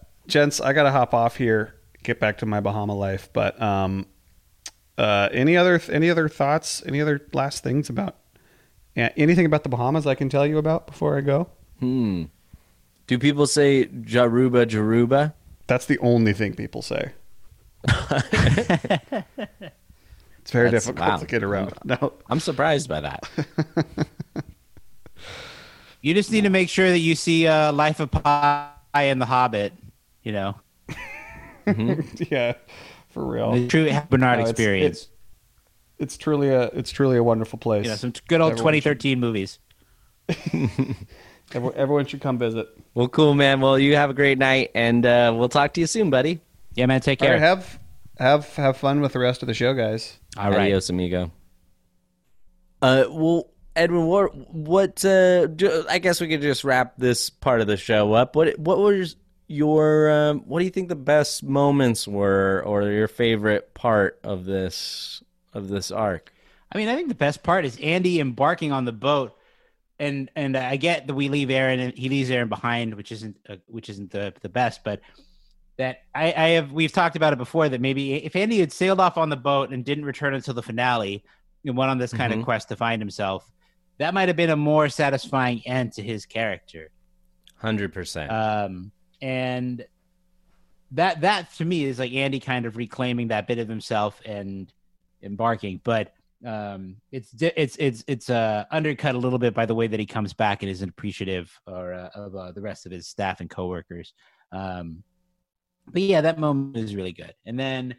[0.31, 3.29] gents, I gotta hop off here, get back to my Bahama life.
[3.31, 4.07] But um,
[4.97, 6.81] uh, any other any other thoughts?
[6.85, 8.15] Any other last things about
[8.95, 11.49] yeah, anything about the Bahamas I can tell you about before I go?
[11.79, 12.23] Hmm.
[13.07, 15.33] Do people say Jaruba Jaruba?
[15.67, 17.11] That's the only thing people say.
[17.87, 18.21] it's
[20.51, 21.17] very That's- difficult wow.
[21.17, 21.73] to get around.
[21.83, 23.29] No, I'm surprised by that.
[26.01, 29.25] You just need to make sure that you see uh, Life of Pi and The
[29.27, 29.73] Hobbit.
[30.23, 30.55] You know,
[32.29, 32.53] yeah,
[33.09, 33.53] for real.
[33.53, 34.97] the true Bernard No, it's- experience.
[35.01, 35.07] It's,
[35.97, 37.85] it's truly a it's truly a wonderful place.
[37.85, 39.59] you know, some good old Everyone 2013 movies.
[41.53, 42.69] Everyone, everyone should come visit.
[42.93, 43.59] Well, cool, man.
[43.59, 46.39] Well, you have a great night, and uh, we'll talk to you soon, buddy.
[46.75, 47.01] Yeah, man.
[47.01, 47.31] Take care.
[47.33, 47.77] right, have
[48.17, 50.17] have have fun with the rest of the show, guys.
[50.37, 50.61] All right.
[50.61, 51.29] Adios, amigo.
[52.81, 57.59] Uh, well, Edwin, what, what, uh, ju- I guess we could just wrap this part
[57.61, 58.35] of the show up.
[58.35, 59.17] What, what was
[59.51, 64.45] your, um, what do you think the best moments were, or your favorite part of
[64.45, 65.21] this,
[65.53, 66.33] of this arc?
[66.71, 69.37] I mean, I think the best part is Andy embarking on the boat,
[69.99, 73.37] and and I get that we leave Erin and he leaves Erin behind, which isn't
[73.47, 75.01] uh, which isn't the the best, but
[75.77, 78.99] that I, I have we've talked about it before that maybe if Andy had sailed
[78.99, 81.23] off on the boat and didn't return until the finale
[81.65, 82.39] and went on this kind Mhm.
[82.39, 83.51] of quest to find himself,
[83.99, 86.89] that might have been a more satisfying end to his character.
[87.57, 88.31] Hundred percent.
[88.31, 89.85] Um, and
[90.91, 94.71] that that to me is like Andy kind of reclaiming that bit of himself and
[95.23, 96.13] embarking, but
[96.45, 100.05] um, it's it's it's it's uh, undercut a little bit by the way that he
[100.05, 103.49] comes back and isn't appreciative or uh, of uh, the rest of his staff and
[103.49, 104.13] coworkers.
[104.51, 105.03] Um,
[105.87, 107.33] but yeah, that moment is really good.
[107.45, 107.95] And then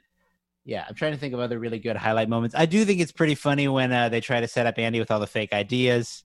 [0.64, 2.54] yeah, I'm trying to think of other really good highlight moments.
[2.56, 5.10] I do think it's pretty funny when uh, they try to set up Andy with
[5.10, 6.24] all the fake ideas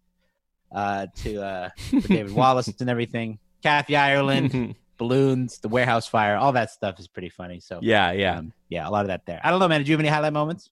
[0.71, 3.39] uh, to uh, for David Wallace and everything.
[3.63, 7.59] Kathy Ireland, balloons, the warehouse fire, all that stuff is pretty funny.
[7.59, 8.37] So yeah, yeah.
[8.37, 9.39] um, yeah, a lot of that there.
[9.43, 9.81] I don't know, man.
[9.81, 10.69] Did you have any highlight moments?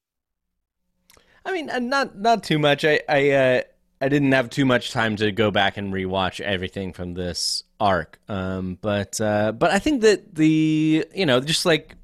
[1.45, 2.83] I mean, uh, not not too much.
[2.83, 3.61] I I uh,
[4.01, 8.19] I didn't have too much time to go back and rewatch everything from this arc.
[8.27, 11.95] Um, but uh, but I think that the you know just like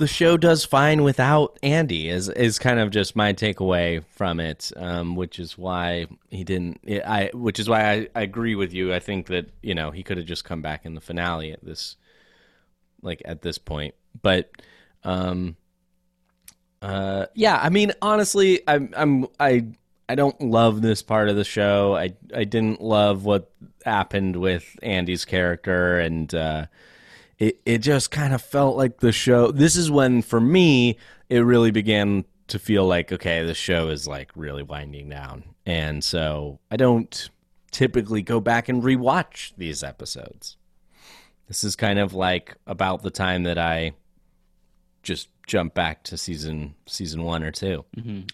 [0.00, 4.72] the show does fine without Andy is is kind of just my takeaway from it.
[4.74, 6.80] Um, which is why he didn't.
[7.06, 8.94] I which is why I, I agree with you.
[8.94, 11.62] I think that you know he could have just come back in the finale at
[11.64, 11.96] this
[13.02, 14.50] like at this point, but.
[15.04, 15.56] Um,
[16.82, 19.66] uh, yeah, I mean, honestly, I'm, I'm, I,
[20.08, 21.94] I don't love this part of the show.
[21.94, 23.50] I, I didn't love what
[23.84, 26.66] happened with Andy's character, and uh,
[27.40, 29.50] it, it just kind of felt like the show.
[29.50, 30.98] This is when, for me,
[31.28, 36.04] it really began to feel like, okay, the show is like really winding down, and
[36.04, 37.30] so I don't
[37.70, 40.56] typically go back and rewatch these episodes.
[41.48, 43.94] This is kind of like about the time that I
[45.02, 47.84] just jump back to season season one or 2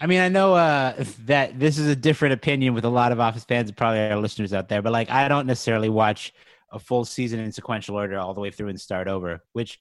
[0.01, 3.21] I mean, I know uh, that this is a different opinion with a lot of
[3.21, 6.35] Office fans and probably our listeners out there, but like, I don't necessarily watch
[6.77, 9.79] a full season in sequential order all the way through and start over, which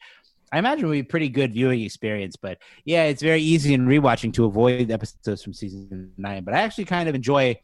[0.52, 2.36] I imagine would be a pretty good viewing experience.
[2.36, 6.44] But yeah, it's very easy in rewatching to avoid episodes from season nine.
[6.44, 7.58] But I actually kind of enjoy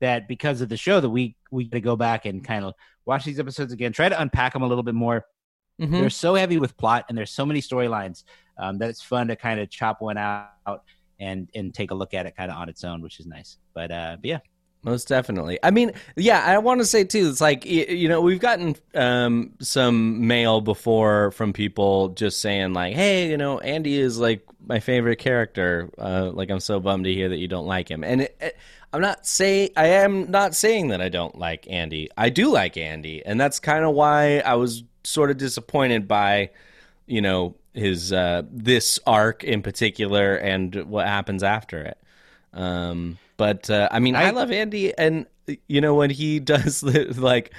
[0.00, 2.74] that because of the show that we we get to go back and kind of
[3.04, 5.24] watch these episodes again, try to unpack them a little bit more.
[6.00, 8.24] They're so heavy with plot and there's so many storylines
[8.58, 10.82] um, that it's fun to kind of chop one out
[11.18, 13.58] and and take a look at it kind of on its own, which is nice.
[13.74, 14.38] But uh, but yeah,
[14.86, 15.58] Most definitely.
[15.64, 17.28] I mean, yeah, I want to say too.
[17.28, 22.94] It's like you know we've gotten um, some mail before from people just saying like,
[22.94, 25.90] "Hey, you know, Andy is like my favorite character.
[25.98, 28.56] Uh, like I'm so bummed to hear that you don't like him." And it, it,
[28.92, 32.08] I'm not say I am not saying that I don't like Andy.
[32.16, 36.50] I do like Andy, and that's kind of why I was sort of disappointed by,
[37.06, 41.98] you know, his uh, this arc in particular and what happens after it.
[42.52, 45.26] Um, but uh, I mean, I, I love Andy, and
[45.68, 47.52] you know when he does the, like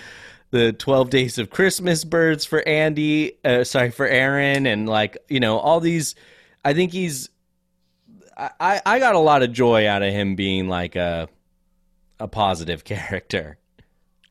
[0.50, 5.42] the 12 days of christmas birds for andy uh, sorry for erin and like you
[5.42, 6.16] know all these
[6.64, 7.30] i think he's
[8.38, 11.28] I, I got a lot of joy out of him being like a
[12.20, 13.58] a positive character.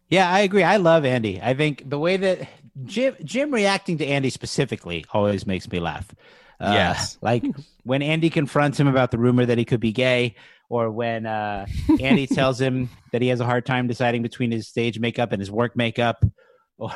[0.08, 0.62] Yeah, I agree.
[0.62, 1.40] I love Andy.
[1.42, 2.48] I think the way that
[2.84, 6.14] Jim Jim reacting to Andy specifically always makes me laugh.
[6.60, 7.44] Uh, yes, like
[7.82, 10.36] when Andy confronts him about the rumor that he could be gay,
[10.68, 11.66] or when uh,
[12.00, 15.40] Andy tells him that he has a hard time deciding between his stage makeup and
[15.40, 16.24] his work makeup,
[16.78, 16.92] or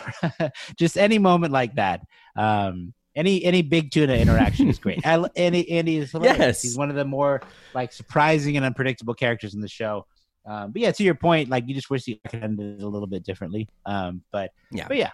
[0.77, 2.03] just any moment like that.
[2.37, 5.05] Um, any any big tuna interaction is great.
[5.07, 6.39] I, Andy Andy is hilarious.
[6.39, 6.63] Yes.
[6.63, 7.43] He's one of the more
[7.75, 10.07] like surprising and unpredictable characters in the show.
[10.47, 13.25] Um, but yeah, to your point, like you just wish he ended a little bit
[13.25, 13.69] differently.
[13.85, 15.11] Um, but yeah, but yeah,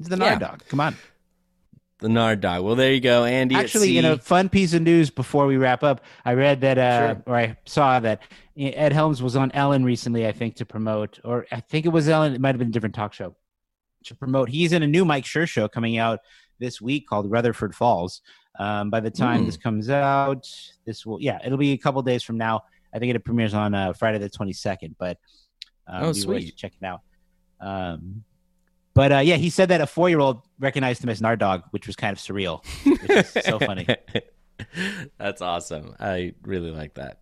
[0.00, 0.48] it's the Nard yeah.
[0.48, 0.62] dog.
[0.68, 0.96] Come on,
[1.98, 2.62] the Nard dog.
[2.62, 3.54] Well, there you go, Andy.
[3.54, 7.14] Actually, in a fun piece of news before we wrap up, I read that, uh,
[7.14, 7.22] sure.
[7.26, 8.22] or I saw that
[8.56, 10.26] Ed Helms was on Ellen recently.
[10.26, 12.34] I think to promote, or I think it was Ellen.
[12.34, 13.34] It might have been a different talk show
[14.04, 14.48] to promote.
[14.48, 16.20] He's in a new Mike Schur show coming out
[16.58, 18.22] this week called Rutherford Falls.
[18.58, 19.46] Um, by the time mm.
[19.46, 20.48] this comes out,
[20.84, 22.62] this will yeah, it'll be a couple days from now.
[22.94, 24.96] I think it premieres on uh, Friday the twenty second.
[24.98, 25.18] But
[25.86, 27.00] um, oh, sweet, check it out.
[27.60, 28.24] Um,
[28.96, 31.64] but uh, yeah, he said that a four year old recognized him as Nard Dog,
[31.70, 32.64] which was kind of surreal.
[32.86, 33.86] Which is so funny.
[35.18, 35.94] That's awesome.
[36.00, 37.18] I really like that.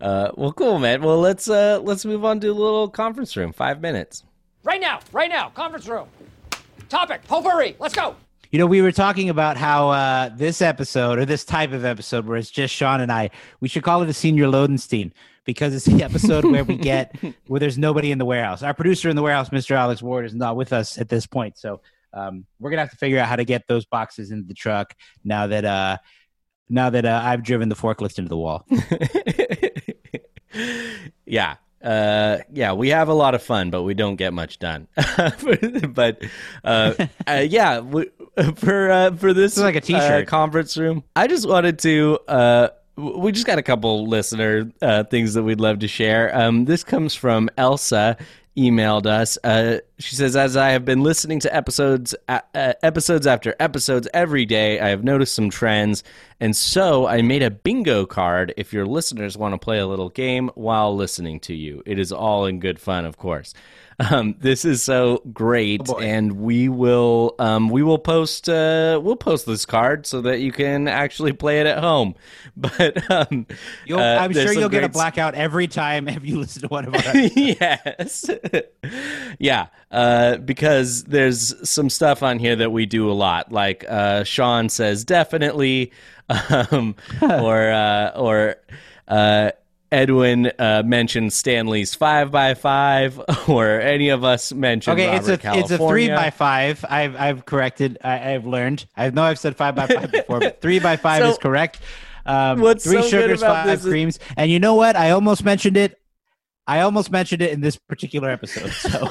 [0.00, 1.02] Uh, well, cool, man.
[1.02, 3.52] Well, let's uh, let's move on to a little conference room.
[3.52, 4.24] Five minutes.
[4.62, 6.08] Right now, right now, conference room.
[6.88, 7.76] Topic: Potpourri.
[7.78, 8.16] Let's go.
[8.50, 12.24] You know, we were talking about how uh, this episode or this type of episode
[12.24, 13.28] where it's just Sean and I,
[13.60, 15.12] we should call it a Senor Lodenstein
[15.44, 17.16] because it's the episode where we get
[17.46, 18.62] where there's nobody in the warehouse.
[18.62, 19.72] Our producer in the warehouse, Mr.
[19.76, 21.58] Alex Ward, is not with us at this point.
[21.58, 21.80] So
[22.12, 24.94] um, we're gonna have to figure out how to get those boxes into the truck
[25.24, 25.98] now that uh,
[26.68, 28.66] now that uh, I've driven the forklift into the wall.
[31.26, 34.88] yeah, uh, yeah, we have a lot of fun, but we don't get much done.
[34.96, 36.22] but
[36.64, 36.94] uh,
[37.26, 38.08] uh, yeah, we,
[38.56, 42.72] for uh, for this, this like a uh, t-shirt conference room, I just wanted to.
[42.96, 44.70] Uh, we just got a couple listener
[45.10, 46.36] things that we'd love to share.
[46.36, 48.16] Um, this comes from Elsa
[48.56, 49.36] emailed us.
[49.42, 54.46] Uh, she says, "As I have been listening to episodes, uh, episodes after episodes every
[54.46, 56.04] day, I have noticed some trends,
[56.40, 58.54] and so I made a bingo card.
[58.56, 62.12] If your listeners want to play a little game while listening to you, it is
[62.12, 63.54] all in good fun, of course."
[63.98, 69.16] Um, this is so great, oh and we will um, we will post uh, we'll
[69.16, 72.14] post this card so that you can actually play it at home.
[72.56, 73.46] But um,
[73.90, 76.94] uh, I'm sure you'll get a blackout every time if you listen to one of
[77.06, 77.16] our.
[77.16, 78.30] yes,
[79.40, 83.50] yeah, uh, because there's some stuff on here that we do a lot.
[83.50, 85.92] Like uh, Sean says, definitely,
[86.28, 88.56] um, or uh, or.
[89.94, 94.98] Edwin uh, mentioned Stanley's five by five, or any of us mentioned.
[94.98, 95.62] Okay, Robert, it's a California.
[95.62, 96.84] it's a three by five.
[96.88, 97.98] I've I've corrected.
[98.02, 98.86] I, have learned.
[98.96, 101.78] I know I've said five by five before, but three by five so, is correct.
[102.26, 104.96] Um, what's three so sugars, five creams, is- and you know what?
[104.96, 106.00] I almost mentioned it.
[106.66, 108.70] I almost mentioned it in this particular episode.
[108.70, 109.10] So,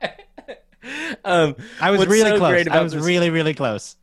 [1.24, 2.66] um, I was really so close.
[2.66, 3.96] I was this- really really close.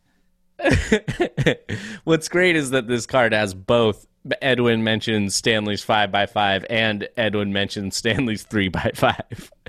[2.03, 4.05] What's great is that this card has both
[4.41, 9.51] Edwin mentions Stanley's five by five, and Edwin mentions Stanley's three by five.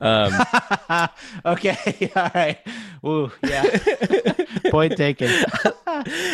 [0.00, 0.32] Um,
[1.44, 2.58] okay, all right.
[3.04, 3.78] Ooh, yeah.
[4.70, 5.30] Point taken.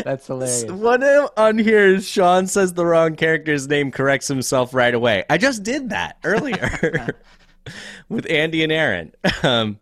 [0.05, 0.71] That's hilarious.
[0.71, 5.25] One on here is Sean says the wrong character's name, corrects himself right away.
[5.29, 7.17] I just did that earlier
[8.09, 9.13] with Andy and Erin.
[9.43, 9.79] Um,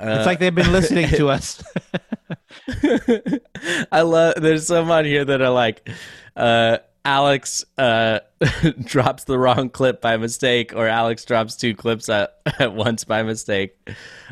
[0.00, 1.62] uh, it's like they've been listening to us.
[3.92, 4.34] I love.
[4.38, 5.88] There's some on here that are like.
[6.34, 8.18] Uh, Alex uh,
[8.84, 13.22] drops the wrong clip by mistake, or Alex drops two clips at, at once by
[13.22, 13.76] mistake.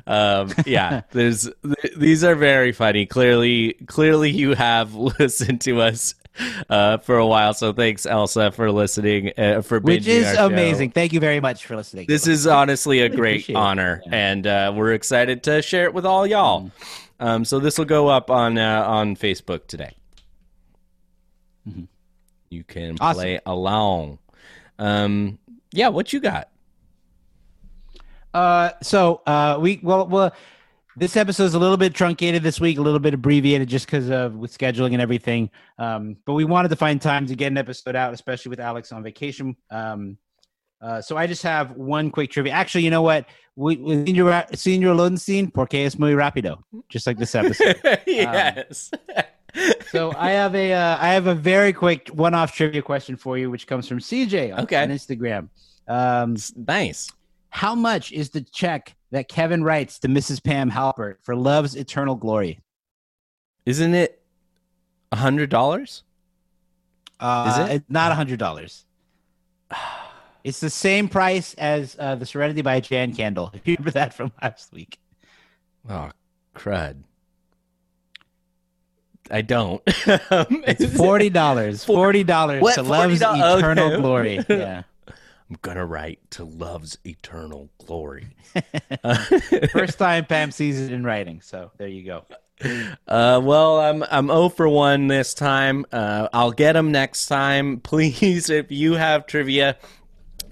[0.09, 3.07] Um, yeah, there's th- these are very funny.
[3.07, 6.17] Clearly, clearly you have listened to us
[6.69, 7.55] uh, for a while.
[7.55, 9.33] So thanks, Elsa, for listening.
[9.39, 10.91] Uh, for which is amazing.
[10.91, 12.07] Thank you very much for listening.
[12.09, 14.11] This is honestly a great honor, yeah.
[14.13, 16.63] and uh, we're excited to share it with all y'all.
[16.63, 16.71] Mm.
[17.21, 19.95] Um, so this will go up on uh, on Facebook today.
[21.69, 21.85] Mm-hmm.
[22.55, 23.21] You can awesome.
[23.21, 24.19] play along.
[24.79, 25.39] Um,
[25.73, 26.49] yeah, what you got?
[28.33, 30.35] Uh, so uh, we well well.
[30.97, 34.11] This episode is a little bit truncated this week, a little bit abbreviated just because
[34.11, 35.51] of with scheduling and everything.
[35.77, 38.93] Um, but we wanted to find time to get an episode out, especially with Alex
[38.93, 39.57] on vacation.
[39.71, 40.19] Um,
[40.81, 42.53] Uh, so I just have one quick trivia.
[42.53, 43.27] Actually, you know what?
[43.57, 47.81] We, we senior Senor Lodenstein, porque es muy rápido, just like this episode.
[48.07, 48.91] yes.
[49.95, 53.51] so I have a uh, I have a very quick one-off trivia question for you,
[53.51, 54.83] which comes from CJ on, Okay.
[54.83, 55.49] on Instagram.
[55.89, 57.11] Um, nice.
[57.51, 60.43] how much is the check that Kevin writes to Mrs.
[60.43, 62.61] Pam Halpert for Love's Eternal Glory?
[63.67, 64.21] Isn't it
[65.13, 66.03] a hundred dollars?
[67.21, 67.85] Uh, it?
[67.89, 68.85] not a hundred dollars.
[70.43, 73.51] It's the same price as uh, the Serenity by Jan Candle.
[73.55, 74.99] If you remember that from last week.
[75.89, 76.11] Oh,
[76.55, 76.97] crud.
[79.31, 79.83] I don't.
[79.87, 81.85] It's forty dollars.
[81.85, 83.59] Forty dollars to Love's $40?
[83.59, 84.01] Eternal Okay.
[84.01, 84.41] Glory.
[84.49, 84.83] Yeah.
[85.51, 88.29] I'm gonna write to love's eternal glory.
[89.73, 91.43] First time Pam sees it in writing.
[91.43, 92.25] So there you go.
[93.07, 95.85] Uh, well, I'm I'm 0 for one this time.
[95.93, 97.81] Uh, I'll get them next time.
[97.81, 99.77] Please, if you have trivia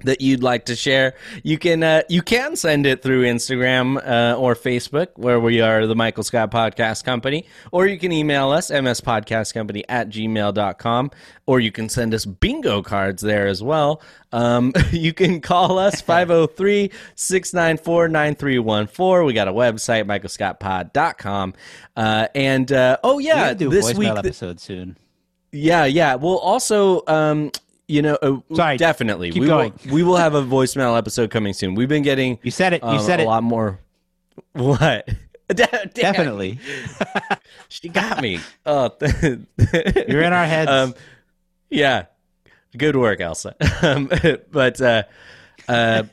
[0.05, 4.37] that you'd like to share, you can uh, you can send it through Instagram uh,
[4.37, 8.71] or Facebook, where we are the Michael Scott Podcast Company, or you can email us
[8.71, 11.11] mspodcastcompany at gmail.com,
[11.47, 14.03] or you can send us bingo cards there as well.
[14.33, 19.27] Um, you can call us 503 694 9314.
[19.27, 21.55] We got a website, michaelscottpod.com.
[21.97, 24.09] Uh, and uh, oh, yeah, gotta do this week.
[24.09, 24.97] episode soon.
[25.53, 26.15] yeah, yeah.
[26.15, 27.51] We'll also, um,
[27.93, 29.30] you know, uh, Sorry, definitely.
[29.30, 29.74] keep we going.
[29.84, 29.95] will.
[29.95, 31.74] We will have a voicemail episode coming soon.
[31.74, 32.38] We've been getting.
[32.43, 32.82] You said it.
[32.82, 33.26] You um, said a it.
[33.26, 33.78] lot more.
[34.55, 35.09] What?
[35.49, 36.59] Definitely.
[37.68, 38.38] She got me.
[38.66, 38.90] Oh,
[39.22, 40.70] You're in our heads.
[40.70, 40.95] Um,
[41.70, 42.07] yeah.
[42.76, 43.55] Good work, Elsa.
[43.82, 44.11] Um,
[44.51, 45.05] but uh,
[45.68, 46.05] uh,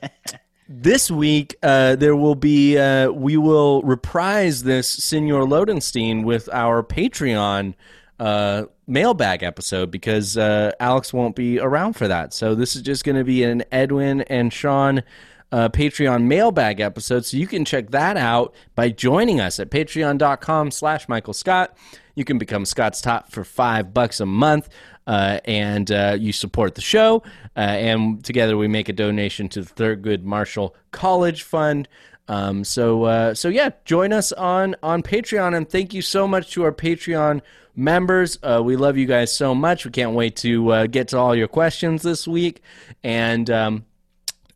[0.70, 6.82] this week uh, there will be uh, we will reprise this Senor Lodenstein with our
[6.82, 7.76] Patreon
[8.20, 12.34] uh, mailbag episode because uh, Alex won't be around for that.
[12.34, 15.04] So this is just going to be an Edwin and Sean
[15.52, 17.26] uh, Patreon mailbag episode.
[17.26, 21.78] So you can check that out by joining us at patreon.com slash Michael Scott.
[22.16, 24.70] You can become Scott's Tot for five bucks a month.
[25.08, 27.24] Uh, and uh, you support the show,
[27.58, 31.88] uh, and together we make a donation to the Thurgood Marshall College Fund.
[32.30, 36.52] Um, so, uh, so yeah, join us on on Patreon, and thank you so much
[36.52, 37.42] to our Patreon
[37.76, 38.38] members.
[38.44, 39.84] Uh, we love you guys so much.
[39.84, 42.62] We can't wait to uh, get to all your questions this week,
[43.04, 43.86] and um,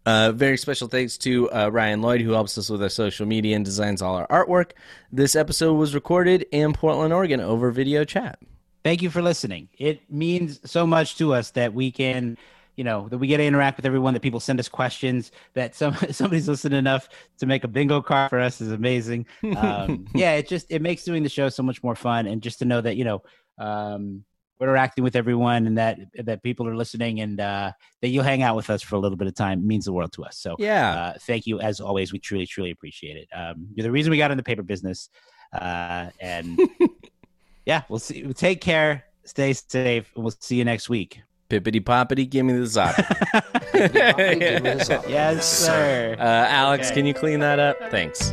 [0.06, 3.56] uh, very special thanks to uh, Ryan Lloyd, who helps us with our social media
[3.56, 4.72] and designs all our artwork.
[5.12, 8.40] This episode was recorded in Portland, Oregon, over video chat.
[8.84, 9.70] Thank you for listening.
[9.78, 12.38] It means so much to us that we can,
[12.76, 15.76] you know, that we get to interact with everyone, that people send us questions, that
[15.76, 17.08] some somebody's listening enough
[17.38, 19.26] to make a bingo card for us is amazing.
[19.58, 22.60] Um, yeah, it just it makes doing the show so much more fun, and just
[22.60, 23.22] to know that you know
[23.60, 24.24] um,
[24.60, 27.72] we're interacting with everyone, and that that people are listening, and uh,
[28.02, 30.12] that you'll hang out with us for a little bit of time means the world
[30.14, 30.38] to us.
[30.38, 30.94] So Yeah.
[30.94, 32.12] uh, thank you as always.
[32.14, 33.28] We truly truly appreciate it.
[33.36, 35.10] Um, you're the reason we got in the paper business,
[35.54, 36.60] uh, and.
[37.66, 38.24] yeah, we'll see.
[38.34, 39.06] Take care.
[39.26, 40.12] Stay safe.
[40.16, 41.22] and We'll see you next week.
[41.50, 42.98] Pippity poppity, give me the zop.
[45.10, 46.16] yes, sir.
[46.18, 46.96] Uh, Alex, Okay.
[46.96, 47.78] can you clean that up?
[47.92, 48.32] Thanks.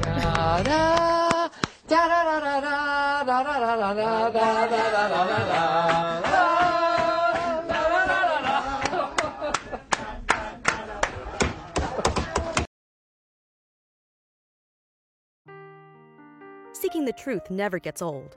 [16.72, 18.36] Seeking the truth never gets old.